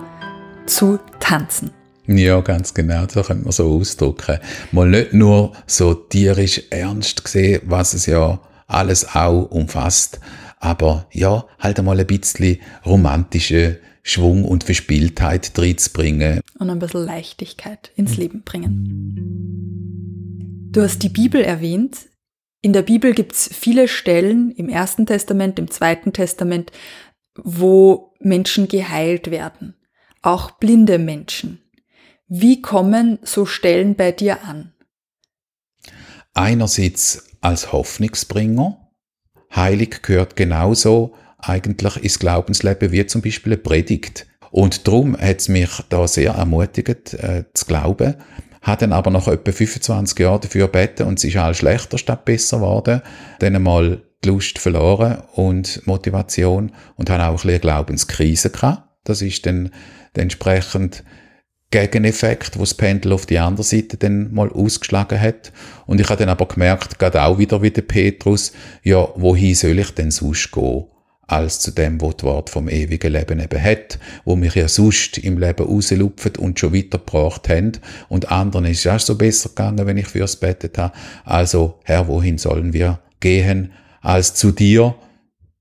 zu 0.66 0.98
tanzen. 1.20 1.70
Ja, 2.06 2.40
ganz 2.40 2.74
genau, 2.74 3.04
so 3.08 3.22
könnte 3.22 3.44
man 3.44 3.52
so 3.52 3.70
ausdrücken. 3.70 4.38
Mal 4.72 4.88
nicht 4.88 5.12
nur 5.12 5.52
so 5.66 5.94
tierisch 5.94 6.62
ernst 6.70 7.24
gesehen, 7.24 7.60
was 7.66 7.94
es 7.94 8.06
ja 8.06 8.40
alles 8.66 9.14
auch 9.14 9.50
umfasst, 9.50 10.18
aber 10.58 11.06
ja, 11.12 11.44
halt 11.58 11.78
einmal 11.78 12.00
ein 12.00 12.06
bisschen 12.06 12.58
romantische 12.84 13.78
Schwung 14.02 14.44
und 14.44 14.64
Verspieltheit 14.64 15.52
reinzubringen. 15.56 16.40
Und 16.58 16.70
ein 16.70 16.78
bisschen 16.78 17.04
Leichtigkeit 17.04 17.92
ins 17.96 18.16
Leben 18.16 18.42
bringen. 18.42 19.10
Du 20.72 20.82
hast 20.82 21.02
die 21.02 21.10
Bibel 21.10 21.42
erwähnt. 21.42 22.06
In 22.62 22.72
der 22.72 22.82
Bibel 22.82 23.14
gibt 23.14 23.32
es 23.32 23.48
viele 23.52 23.88
Stellen 23.88 24.50
im 24.52 24.68
Ersten 24.68 25.06
Testament, 25.06 25.58
im 25.58 25.70
Zweiten 25.70 26.12
Testament, 26.12 26.70
wo 27.44 28.14
Menschen 28.20 28.68
geheilt 28.68 29.31
werden. 29.31 29.74
Auch 30.22 30.53
blinde 30.53 30.98
Menschen. 30.98 31.61
Wie 32.29 32.62
kommen 32.62 33.18
so 33.22 33.46
Stellen 33.46 33.96
bei 33.96 34.12
dir 34.12 34.44
an? 34.44 34.72
Einerseits 36.35 37.26
als 37.40 37.72
Hoffnungsbringer. 37.72 38.90
Heilig 39.55 40.03
gehört 40.03 40.37
genauso 40.37 41.14
eigentlich 41.38 41.96
ins 41.96 42.18
Glaubensleben 42.18 42.92
wie 42.92 43.07
zum 43.07 43.22
Beispiel 43.22 43.55
eine 43.55 43.62
Predigt. 43.62 44.26
Und 44.50 44.87
darum 44.87 45.16
hat 45.16 45.38
es 45.38 45.48
mich 45.48 45.70
da 45.88 46.07
sehr 46.07 46.33
ermutigt 46.33 47.14
äh, 47.14 47.44
zu 47.55 47.66
glauben, 47.66 48.16
hat 48.62 48.83
dann 48.83 48.92
aber 48.92 49.11
nach 49.11 49.26
etwa 49.26 49.53
25 49.53 50.18
Jahren 50.18 50.40
dafür 50.40 50.66
gebeten 50.66 51.07
und 51.07 51.18
es 51.18 51.24
ist 51.24 51.37
alles 51.37 51.59
schlechter 51.59 51.98
statt 51.98 52.24
besser 52.24 52.59
geworden. 52.59 53.00
Dann 53.38 53.57
einmal 53.57 54.03
die 54.24 54.28
Lust 54.28 54.59
verloren 54.59 55.22
und 55.35 55.87
Motivation 55.87 56.72
und 56.96 57.11
habe 57.11 57.24
auch 57.24 57.30
ein 57.30 57.46
bisschen 57.46 57.61
Glaubenskrise 57.61 58.50
gehabt. 58.50 58.83
Das 59.04 59.22
ist 59.22 59.46
dann 59.46 59.70
entsprechend 60.14 61.04
Gegeneffekt, 61.70 62.56
wo 62.56 62.61
das 62.61 62.74
Pendel 62.74 63.12
auf 63.12 63.26
die 63.26 63.38
andere 63.38 63.62
Seite 63.62 63.96
dann 63.96 64.33
mal 64.35 64.50
ausgeschlagen 64.50 65.20
hat. 65.20 65.52
Und 65.87 66.00
ich 66.00 66.09
habe 66.09 66.18
dann 66.18 66.28
aber 66.28 66.46
gemerkt, 66.46 66.98
gerade 66.98 67.22
auch 67.22 67.38
wieder 67.38 67.62
wie 67.62 67.70
der 67.70 67.83
Petrus, 67.83 68.52
ja, 68.83 69.09
wohin 69.14 69.54
soll 69.54 69.78
ich 69.78 69.90
denn 69.92 70.11
sonst 70.11 70.50
gehen? 70.50 70.87
als 71.30 71.61
zu 71.61 71.70
dem, 71.70 72.00
wo 72.00 72.12
das 72.12 72.24
Wort 72.24 72.50
vom 72.50 72.68
ewigen 72.68 73.12
Leben 73.12 73.38
eben 73.38 73.62
hat, 73.62 73.98
wo 74.24 74.35
mich 74.35 74.56
ja 74.56 74.66
sonst 74.66 75.16
im 75.18 75.38
Leben 75.38 75.64
rauslupfen 75.64 76.37
und 76.37 76.59
schon 76.59 76.74
weitergebracht 76.74 77.48
haben. 77.48 77.72
Und 78.09 78.33
anderen 78.33 78.64
ist 78.66 78.78
es 78.78 78.85
ja 78.85 78.98
so 78.98 79.16
besser 79.16 79.50
gegangen, 79.50 79.87
wenn 79.87 79.96
ich 79.96 80.09
fürs 80.09 80.37
bettet 80.37 80.76
habe. 80.76 80.92
Also, 81.24 81.78
Herr, 81.85 82.09
wohin 82.09 82.37
sollen 82.37 82.72
wir 82.72 82.98
gehen? 83.20 83.70
Als 84.00 84.34
zu 84.34 84.50
dir 84.50 84.94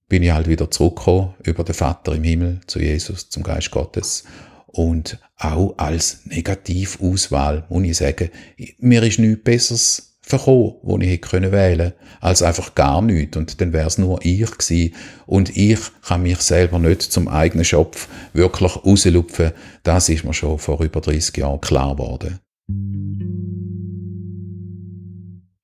bin 0.08 0.23
ich 0.23 0.32
halt 0.32 0.47
wieder 0.47 0.71
zurückgekommen 0.71 1.36
über 1.43 1.63
den 1.63 1.75
Vater 1.75 2.15
im 2.15 2.23
Himmel, 2.23 2.62
zu 2.67 2.80
Jesus, 2.80 3.30
zum 3.30 3.43
Geist 3.43 3.71
Gottes 3.71 4.23
und 4.65 5.19
auch 5.38 5.73
als 5.78 6.21
Negativauswahl, 6.25 7.65
muss 7.69 7.84
ich 7.84 7.97
sagen, 7.97 8.30
mir 8.80 9.04
ist 9.04 9.19
nichts 9.19 9.43
Besseres 9.43 10.17
verkommen, 10.21 10.75
wo 10.84 10.97
ich 10.99 11.10
hätte 11.10 11.28
können 11.28 11.52
wählen 11.52 11.93
als 12.21 12.41
einfach 12.41 12.75
gar 12.75 13.02
nichts. 13.02 13.36
Und 13.36 13.60
dann 13.62 13.73
wäre 13.73 13.88
es 13.88 13.97
nur 13.97 14.23
ich 14.23 14.49
gewesen. 14.49 14.93
Und 15.25 15.56
ich 15.58 15.80
kann 16.04 16.21
mich 16.21 16.39
selber 16.39 16.78
nicht 16.78 17.02
zum 17.02 17.28
eigenen 17.28 17.65
Schopf 17.65 18.08
wirklich 18.34 18.75
rauslupfen. 18.75 19.52
Das 19.84 20.08
ist 20.08 20.23
mir 20.23 20.34
schon 20.34 20.60
vor 20.60 20.82
über 20.82 21.02
30 21.02 21.36
Jahren 21.36 21.62
klar 21.62 21.95
geworden. 21.95 22.39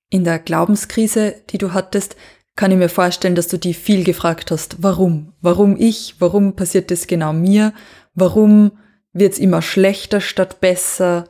In 0.09 0.23
der 0.23 0.39
Glaubenskrise, 0.39 1.35
die 1.51 1.57
du 1.57 1.73
hattest, 1.73 2.15
kann 2.55 2.71
ich 2.71 2.77
mir 2.77 2.89
vorstellen, 2.89 3.35
dass 3.35 3.47
du 3.47 3.57
die 3.57 3.73
viel 3.73 4.03
gefragt 4.03 4.51
hast, 4.51 4.77
warum? 4.79 5.33
Warum 5.41 5.75
ich? 5.77 6.15
Warum 6.19 6.55
passiert 6.55 6.89
das 6.89 7.07
genau 7.07 7.33
mir? 7.33 7.73
Warum 8.13 8.71
wird's 9.11 9.39
immer 9.39 9.61
schlechter 9.61 10.21
statt 10.21 10.61
besser? 10.61 11.25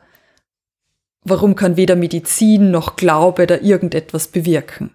Warum 1.22 1.56
kann 1.56 1.76
weder 1.76 1.96
Medizin 1.96 2.70
noch 2.70 2.94
Glaube 2.94 3.48
da 3.48 3.58
irgendetwas 3.58 4.28
bewirken? 4.28 4.92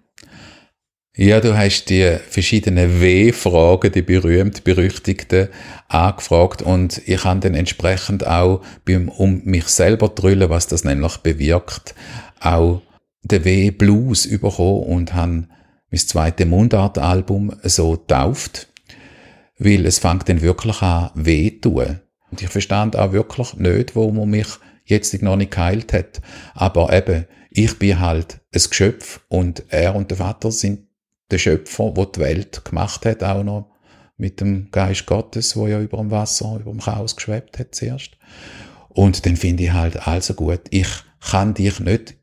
Ja, 1.14 1.40
du 1.40 1.54
hast 1.54 1.90
die 1.90 2.16
verschiedenen 2.26 3.02
W-Fragen, 3.02 3.92
die 3.92 4.00
berühmt 4.00 4.64
berüchtigten, 4.64 5.48
angefragt 5.88 6.62
und 6.62 7.02
ich 7.06 7.22
habe 7.24 7.40
dann 7.40 7.54
entsprechend 7.54 8.26
auch, 8.26 8.62
beim, 8.86 9.10
um 9.10 9.42
mich 9.44 9.66
selber 9.66 10.08
drüllen, 10.08 10.48
was 10.48 10.68
das 10.68 10.84
nämlich 10.84 11.18
bewirkt, 11.18 11.94
auch 12.40 12.80
den 13.24 13.44
W-Blues 13.44 14.26
bekommen 14.40 14.84
und 14.84 15.12
habe 15.12 15.48
mein 15.92 16.00
zweites 16.00 16.46
Mundartalbum 16.46 17.52
so 17.62 17.96
tauft, 17.96 18.68
weil 19.58 19.86
es 19.86 19.98
fängt 19.98 20.28
dann 20.28 20.40
wirklich 20.40 20.80
an 20.82 21.10
weh 21.14 21.50
tun. 21.50 22.00
Und 22.30 22.42
ich 22.42 22.48
verstand 22.48 22.96
auch 22.96 23.12
wirklich 23.12 23.54
nicht, 23.54 23.94
wo 23.94 24.10
man 24.10 24.30
mich 24.30 24.48
jetzt 24.86 25.20
noch 25.22 25.36
nicht 25.36 25.52
geheilt 25.52 25.92
hat. 25.92 26.22
Aber 26.54 26.92
eben, 26.92 27.26
ich 27.50 27.78
bin 27.78 28.00
halt 28.00 28.40
ein 28.54 28.62
Geschöpf 28.68 29.20
und 29.28 29.64
er 29.68 29.94
und 29.94 30.10
der 30.10 30.16
Vater 30.16 30.50
sind 30.50 30.86
der 31.30 31.38
Schöpfer, 31.38 31.90
der 31.90 32.06
die 32.06 32.20
Welt 32.20 32.64
gemacht 32.64 33.04
hat, 33.04 33.22
auch 33.22 33.44
noch 33.44 33.70
mit 34.16 34.40
dem 34.40 34.70
Geist 34.70 35.06
Gottes, 35.06 35.56
wo 35.56 35.66
ja 35.66 35.78
über 35.80 35.98
dem 35.98 36.10
Wasser, 36.10 36.58
über 36.58 36.70
dem 36.70 36.80
Chaos 36.80 37.16
geschwebt 37.16 37.58
hat 37.58 37.74
zuerst. 37.74 38.12
Und 38.88 39.26
dann 39.26 39.36
finde 39.36 39.64
ich 39.64 39.72
halt 39.72 40.06
also 40.06 40.32
gut, 40.34 40.62
ich 40.70 40.88
kann 41.20 41.54
dich 41.54 41.80
nicht 41.80 42.14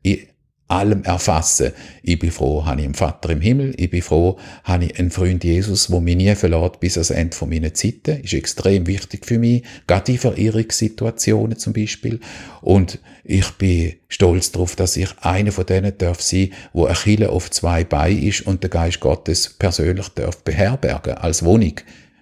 allem 0.70 1.02
erfassen. 1.04 1.72
Ich 2.02 2.18
bin 2.18 2.30
froh, 2.30 2.64
habe 2.64 2.80
ich 2.80 2.86
einen 2.86 2.94
Vater 2.94 3.30
im 3.30 3.40
Himmel. 3.40 3.74
Ich 3.76 3.90
bin 3.90 4.02
froh, 4.02 4.38
habe 4.64 4.84
ich 4.84 4.98
einen 4.98 5.10
Freund 5.10 5.42
Jesus, 5.42 5.88
der 5.88 6.00
mich 6.00 6.16
nie 6.16 6.34
verlässt 6.34 6.80
bis 6.80 6.96
ans 6.96 7.10
Ende 7.10 7.36
meiner 7.46 7.74
Zeiten. 7.74 8.22
Ist 8.22 8.34
extrem 8.34 8.86
wichtig 8.86 9.26
für 9.26 9.38
mich. 9.38 9.64
Gerade 9.86 10.12
in 10.12 10.18
Verirrungssituationen 10.18 11.58
zum 11.58 11.72
Beispiel. 11.72 12.20
Und 12.60 13.00
ich 13.24 13.50
bin 13.52 13.94
stolz 14.08 14.52
darauf, 14.52 14.76
dass 14.76 14.96
ich 14.96 15.10
einer 15.20 15.52
von 15.52 15.66
denen 15.66 15.96
darf 15.98 16.20
sein, 16.20 16.52
wo 16.72 16.86
Achille 16.86 17.30
auf 17.30 17.50
zwei 17.50 17.84
Beinen 17.84 18.22
ist 18.22 18.46
und 18.46 18.62
der 18.62 18.70
Geist 18.70 19.00
Gottes 19.00 19.56
persönlich 19.58 20.08
darf 20.10 20.42
beherbergen 20.44 21.14
als 21.14 21.44
Wohnung. 21.44 21.74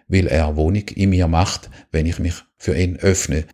Weil 0.08 0.26
er 0.26 0.56
Wohnung 0.56 0.88
in 0.94 1.10
mir 1.10 1.28
macht, 1.28 1.68
wenn 1.92 2.06
ich 2.06 2.18
mich 2.18 2.34
für 2.56 2.76
ihn 2.76 2.96
öffne. 2.96 3.44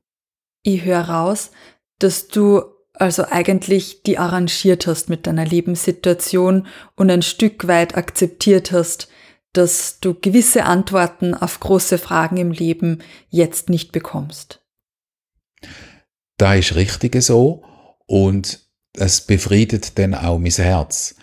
Ich 0.63 0.85
höre 0.85 1.09
raus, 1.09 1.51
dass 1.99 2.29
du 2.29 2.63
also 2.95 3.25
eigentlich 3.29 4.03
die 4.03 4.19
arrangiert 4.19 4.87
hast 4.87 5.09
mit 5.09 5.27
deiner 5.27 5.45
Lebenssituation 5.45 6.67
und 6.97 7.11
ein 7.11 7.23
Stück 7.23 7.67
weit 7.67 7.97
akzeptiert 7.97 8.73
hast, 8.73 9.09
dass 9.53 10.01
du 10.01 10.15
gewisse 10.15 10.65
Antworten 10.65 11.35
auf 11.35 11.61
große 11.61 11.99
Fragen 11.99 12.37
im 12.37 12.51
Leben 12.51 13.03
jetzt 13.31 13.69
nicht 13.69 13.93
bekommst. 13.93 14.61
Da 16.39 16.55
ist 16.55 16.75
richtig 16.75 17.21
so 17.23 17.65
und 18.07 18.61
es 18.97 19.21
befriedet 19.21 19.99
dann 19.99 20.15
auch 20.15 20.39
mein 20.39 20.51
Herz. 20.51 21.17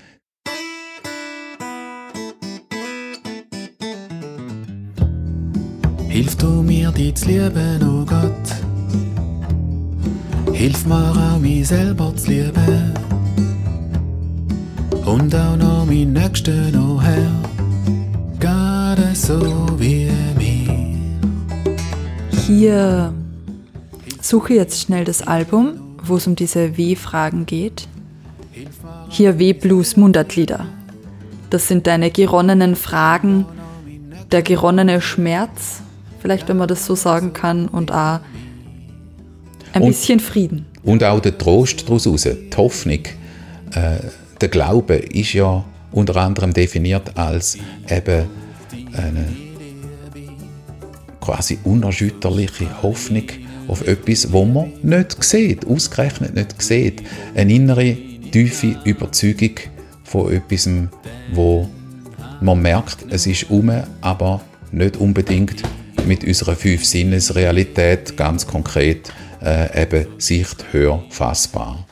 Hilf 6.10 6.36
du 6.36 6.48
mir, 6.62 6.92
dich 6.92 7.16
zu 7.16 7.28
lieben, 7.28 7.82
oh 7.84 8.06
Gott 8.06 8.71
Hilf 10.54 10.86
mir 10.86 11.12
auch, 11.12 11.40
mich 11.40 11.68
selber 11.68 12.16
zu 12.16 12.32
lieben. 12.32 12.94
und 15.12 15.36
auch 15.36 15.58
noch 15.58 15.86
mein 15.86 16.14
Nächster 16.14 16.72
noch 16.72 17.04
her. 17.04 17.32
Gerade 18.40 19.14
so 19.14 19.40
wie 19.78 20.10
mir. 20.38 21.78
Hier 22.46 23.14
suche 24.22 24.54
jetzt 24.54 24.82
schnell 24.82 25.04
das 25.04 25.22
Album, 25.22 25.98
wo 26.04 26.16
es 26.18 26.28
um 26.28 26.36
diese 26.36 26.78
W-Fragen 26.78 27.46
geht. 27.46 27.88
Hier 29.10 29.38
W-Blues 29.38 29.98
Mundartlieder. 29.98 30.66
Das 31.50 31.68
sind 31.68 31.88
deine 31.88 32.12
geronnenen 32.12 32.76
Fragen, 32.76 33.46
der 34.32 34.42
geronnene 34.42 35.02
Schmerz, 35.02 35.82
vielleicht 36.20 36.48
wenn 36.48 36.58
man 36.58 36.70
das 36.70 36.86
so 36.86 36.96
sagen 36.96 37.34
kann, 37.34 37.68
und 37.68 37.92
auch 37.92 38.20
ein 39.74 39.82
Und- 39.84 39.90
bisschen 39.90 40.20
Frieden. 40.20 40.66
Und 40.84 41.04
auch 41.04 41.20
der 41.20 41.38
Trost 41.38 41.84
daraus 41.84 42.08
raus, 42.08 42.24
die 42.24 42.58
Hoffnung, 42.58 43.00
äh, 43.74 43.98
der 44.40 44.50
Glaube 44.50 44.96
ist 44.96 45.34
ja 45.34 45.64
unter 45.92 46.16
anderem 46.18 46.54
definiert 46.54 47.16
als 47.18 47.58
eben 47.90 48.26
eine 48.94 49.28
quasi 51.20 51.60
unerschütterliche 51.64 52.82
Hoffnung 52.82 53.24
auf 53.68 53.88
etwas, 53.88 54.32
wo 54.32 54.44
man 54.46 54.74
nicht 54.82 55.24
sieht, 55.24 55.66
ausgerechnet 55.68 56.34
nicht 56.34 56.60
sieht. 56.62 57.04
Eine 57.36 57.54
innere, 57.54 57.96
tiefe 58.32 58.76
Überzeugung 58.84 59.52
von 60.04 60.34
etwas, 60.34 60.68
wo 61.34 61.70
man 62.42 62.62
merkt, 62.62 63.06
es 63.10 63.28
ist 63.28 63.50
um, 63.52 63.72
aber 64.02 64.42
nicht 64.72 64.98
unbedingt 64.98 65.62
mit 66.08 66.24
unserer 66.24 66.56
Fünf-Sinnes-Realität 66.56 68.18
ganz 68.18 68.48
konkret 68.48 69.14
äh, 69.42 69.84
eben 69.84 70.08
Sicht, 70.20 70.66
Hör, 70.72 71.04
fassbar. 71.10 71.86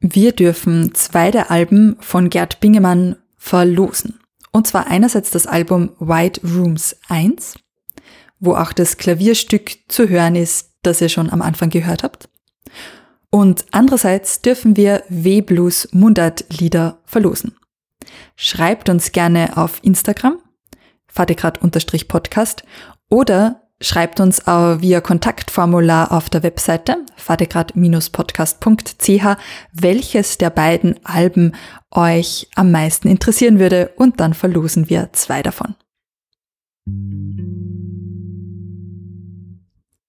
Wir 0.00 0.32
dürfen 0.32 0.94
zwei 0.94 1.30
der 1.30 1.50
Alben 1.50 1.96
von 2.00 2.30
Gerd 2.30 2.60
Bingemann 2.60 3.16
verlosen. 3.36 4.20
Und 4.52 4.66
zwar 4.66 4.86
einerseits 4.86 5.30
das 5.30 5.46
Album 5.46 5.90
White 5.98 6.40
Rooms 6.42 6.96
1, 7.08 7.54
wo 8.40 8.54
auch 8.54 8.72
das 8.72 8.96
Klavierstück 8.96 9.72
zu 9.88 10.08
hören 10.08 10.36
ist, 10.36 10.70
das 10.82 11.00
ihr 11.00 11.08
schon 11.08 11.30
am 11.30 11.42
Anfang 11.42 11.70
gehört 11.70 12.02
habt. 12.02 12.28
Und 13.30 13.66
andererseits 13.72 14.40
dürfen 14.40 14.76
wir 14.76 15.02
W-Blues 15.08 15.88
Mundart-Lieder 15.92 17.00
verlosen. 17.04 17.56
Schreibt 18.36 18.88
uns 18.88 19.12
gerne 19.12 19.56
auf 19.56 19.80
Instagram, 19.82 20.38
fadegrad-podcast 21.08 22.62
oder 23.08 23.62
schreibt 23.80 24.20
uns 24.20 24.46
auch 24.46 24.80
via 24.80 25.00
Kontaktformular 25.00 26.12
auf 26.12 26.30
der 26.30 26.42
Webseite 26.42 26.96
fadegrad-podcast.ch, 27.16 29.36
welches 29.72 30.38
der 30.38 30.50
beiden 30.50 31.04
Alben 31.04 31.54
euch 31.90 32.48
am 32.54 32.70
meisten 32.72 33.08
interessieren 33.08 33.58
würde 33.58 33.92
und 33.96 34.20
dann 34.20 34.34
verlosen 34.34 34.90
wir 34.90 35.10
zwei 35.12 35.42
davon. 35.42 35.74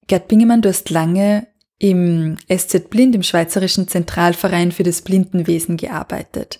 Gerd 0.07 0.27
Bingemann, 0.27 0.61
du 0.61 0.69
hast 0.69 0.89
lange 0.89 1.47
im 1.77 2.37
SZ 2.51 2.89
Blind, 2.89 3.15
im 3.15 3.23
Schweizerischen 3.23 3.87
Zentralverein 3.87 4.71
für 4.71 4.83
das 4.83 5.03
Blindenwesen 5.03 5.77
gearbeitet. 5.77 6.59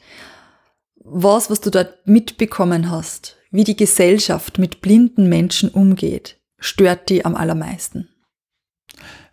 Was, 1.03 1.49
was 1.49 1.59
du 1.59 1.71
dort 1.71 2.05
mitbekommen 2.05 2.91
hast, 2.91 3.38
wie 3.51 3.63
die 3.63 3.75
Gesellschaft 3.75 4.59
mit 4.59 4.81
blinden 4.81 5.29
Menschen 5.29 5.69
umgeht, 5.69 6.39
stört 6.59 7.09
die 7.09 7.25
am 7.25 7.35
allermeisten? 7.35 8.09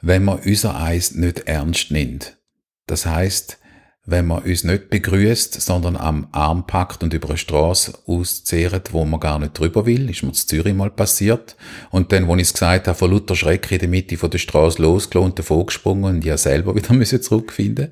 Wenn 0.01 0.25
man 0.25 0.39
unser 0.39 0.81
Eis 0.81 1.13
nicht 1.13 1.41
ernst 1.41 1.91
nimmt, 1.91 2.37
das 2.87 3.07
heißt, 3.07 3.59
wenn 4.09 4.27
man 4.27 4.45
uns 4.45 4.63
nicht 4.63 4.89
begrüßt, 4.89 5.61
sondern 5.61 5.97
am 5.97 6.29
Arm 6.31 6.67
packt 6.67 7.03
und 7.03 7.13
über 7.13 7.29
eine 7.29 7.39
Straße 7.39 7.93
auszehrt, 8.07 8.93
wo 8.93 9.05
man 9.05 9.19
gar 9.19 9.41
nicht 9.41 9.59
drüber 9.59 9.85
will, 9.85 10.09
ist 10.09 10.23
mir 10.23 10.29
in 10.29 10.35
Zürich 10.35 10.75
mal 10.75 10.91
passiert. 10.91 11.57
Und 11.91 12.13
dann, 12.13 12.29
wo 12.29 12.37
ich 12.37 12.43
es 12.43 12.53
gesagt 12.53 12.87
habe, 12.87 12.97
vor 12.97 13.11
lauter 13.11 13.35
Schreck 13.35 13.71
in 13.73 13.81
der 13.81 13.89
Mitte 13.89 14.17
von 14.17 14.31
der 14.31 14.39
Straße 14.39 14.81
losgelassen 14.81 15.31
und 15.31 15.39
davon 15.41 15.67
gesprungen 15.67 16.05
und 16.05 16.25
ja 16.25 16.39
selber 16.39 16.75
wieder 16.77 16.95
müssen 16.95 17.21
zurückfinden. 17.21 17.89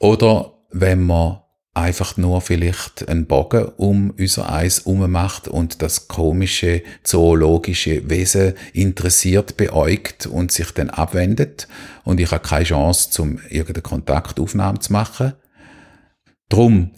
Oder 0.00 0.52
wenn 0.72 1.04
man 1.04 1.43
einfach 1.74 2.16
nur 2.16 2.40
vielleicht 2.40 3.08
einen 3.08 3.26
Bogen 3.26 3.66
um 3.76 4.14
unser 4.16 4.52
Eis 4.52 4.86
macht 4.86 5.48
und 5.48 5.82
das 5.82 6.06
komische 6.06 6.82
zoologische 7.02 8.08
Wesen 8.08 8.54
interessiert 8.72 9.56
beäugt 9.56 10.26
und 10.26 10.52
sich 10.52 10.70
dann 10.70 10.88
abwendet 10.88 11.66
und 12.04 12.20
ich 12.20 12.30
habe 12.30 12.46
keine 12.46 12.64
Chance, 12.64 13.10
zum 13.10 13.40
irgendeine 13.50 13.82
Kontaktaufnahme 13.82 14.78
zu 14.78 14.92
machen. 14.92 15.32
Drum 16.48 16.92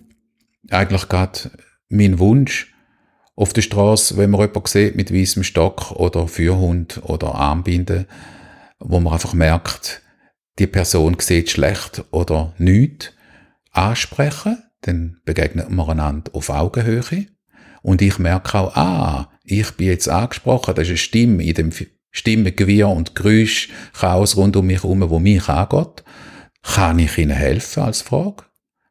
eigentlich 0.71 1.09
gerade 1.09 1.51
mein 1.89 2.19
Wunsch 2.19 2.75
auf 3.35 3.53
der 3.53 3.63
Straße, 3.63 4.17
wenn 4.17 4.31
man 4.31 4.41
jemanden 4.43 4.67
sieht 4.67 4.97
mit 4.97 5.13
weißem 5.13 5.43
Stock 5.43 5.93
oder 5.93 6.29
Führhund 6.29 7.01
oder 7.05 7.35
Armbinde, 7.35 8.07
wo 8.79 9.01
man 9.01 9.15
einfach 9.15 9.33
merkt, 9.33 10.03
die 10.59 10.67
Person 10.67 11.17
sieht 11.19 11.51
schlecht 11.51 12.05
oder 12.11 12.55
nicht, 12.59 13.15
ansprechen, 13.73 14.63
dann 14.87 15.19
begegnet 15.25 15.71
man 15.71 15.91
einander 15.91 16.35
auf 16.35 16.51
Augenhöhe. 16.51 17.27
Und 17.83 18.03
ich 18.03 18.19
merke 18.19 18.59
auch, 18.59 18.77
ah, 18.77 19.31
ich 19.45 19.73
bin 19.73 19.89
jetzt 19.89 20.09
angesprochen, 20.09 20.75
das 20.75 20.85
ist 20.85 20.91
eine 20.91 20.97
Stimme 20.99 21.45
in 21.45 21.55
dem 21.55 21.71
Stimmengewirr 22.11 22.89
und 22.89 23.15
Geräusch, 23.15 23.69
Chaos 23.93 24.37
rund 24.37 24.57
um 24.57 24.67
mich 24.67 24.83
herum, 24.83 25.09
wo 25.11 25.19
mich 25.19 25.49
angeht. 25.49 26.03
Kann 26.63 26.99
ich 26.99 27.19
Ihnen 27.19 27.37
helfen 27.37 27.83
als 27.83 28.03
Frage? 28.03 28.45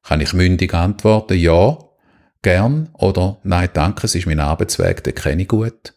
Kann 0.04 0.22
ich 0.22 0.34
mündig 0.34 0.74
antworten, 0.74 1.38
ja, 1.38 1.78
gern, 2.42 2.90
oder 2.94 3.38
nein, 3.44 3.70
danke, 3.74 4.06
es 4.06 4.16
ist 4.16 4.28
mein 4.28 4.40
Arbeitsweg, 4.40 5.04
den 5.04 5.16
kenne 5.16 5.42
ich 5.42 5.48
gut. 5.48 5.94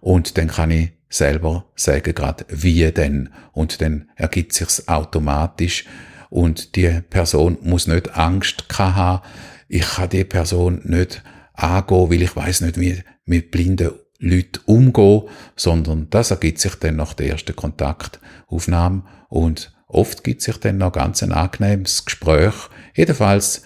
Und 0.00 0.38
dann 0.38 0.48
kann 0.48 0.70
ich 0.70 0.92
selber 1.08 1.66
sagen 1.74 2.14
gerade, 2.14 2.46
wie 2.48 2.90
denn? 2.92 3.30
Und 3.52 3.82
dann 3.82 4.08
ergibt 4.14 4.52
sich's 4.52 4.86
automatisch 4.88 5.84
und 6.30 6.76
die 6.76 7.00
Person 7.10 7.58
muss 7.60 7.86
nicht 7.86 8.16
Angst 8.16 8.64
haben, 8.78 9.22
ich 9.68 9.86
kann 9.86 10.08
die 10.08 10.24
Person 10.24 10.80
nicht 10.84 11.22
angehen, 11.52 12.10
weil 12.10 12.22
ich 12.22 12.34
weiß 12.34 12.62
nicht, 12.62 12.80
wie 12.80 13.02
mit 13.24 13.50
blinden 13.50 13.92
Leuten 14.18 14.60
umgehen, 14.66 15.22
sondern 15.56 16.08
das 16.10 16.30
ergibt 16.30 16.60
sich 16.60 16.74
dann 16.76 16.96
nach 16.96 17.14
der 17.14 17.30
ersten 17.30 17.56
Kontaktaufnahme 17.56 19.04
und 19.28 19.72
oft 19.86 20.24
gibt 20.24 20.42
sich 20.42 20.56
dann 20.58 20.78
noch 20.78 20.92
ganz 20.92 21.22
ein 21.22 21.32
angenehmes 21.32 22.04
Gespräch. 22.04 22.54
Jedenfalls 22.94 23.62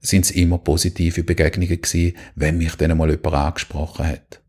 sind 0.00 0.24
es 0.24 0.30
immer 0.30 0.58
positive 0.58 1.22
Begegnungen 1.24 1.80
gewesen, 1.80 2.16
wenn 2.34 2.58
mich 2.58 2.74
dann 2.76 2.96
mal 2.96 3.10
jemand 3.10 3.34
angesprochen 3.34 4.06
hat. 4.06 4.42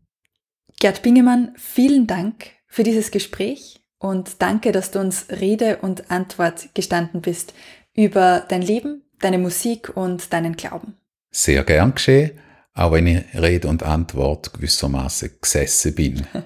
Gerd 0.78 1.02
Bingemann, 1.02 1.52
vielen 1.56 2.06
Dank 2.06 2.46
für 2.66 2.84
dieses 2.84 3.10
Gespräch 3.10 3.79
und 4.00 4.42
danke, 4.42 4.72
dass 4.72 4.90
du 4.90 4.98
uns 4.98 5.26
Rede 5.30 5.76
und 5.82 6.10
Antwort 6.10 6.74
gestanden 6.74 7.20
bist 7.20 7.54
über 7.94 8.44
dein 8.48 8.62
Leben, 8.62 9.02
deine 9.20 9.38
Musik 9.38 9.96
und 9.96 10.32
deinen 10.32 10.56
Glauben. 10.56 10.96
Sehr 11.30 11.62
gern 11.64 11.94
geschehen, 11.94 12.32
auch 12.74 12.92
wenn 12.92 13.06
ich 13.06 13.22
Rede 13.34 13.68
und 13.68 13.82
Antwort 13.82 14.52
gewissermaßen 14.54 15.30
gesessen 15.40 15.94
bin. 15.94 16.26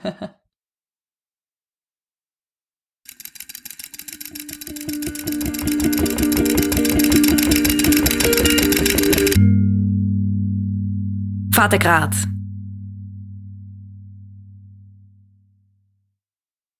Vatergrad, 11.54 12.14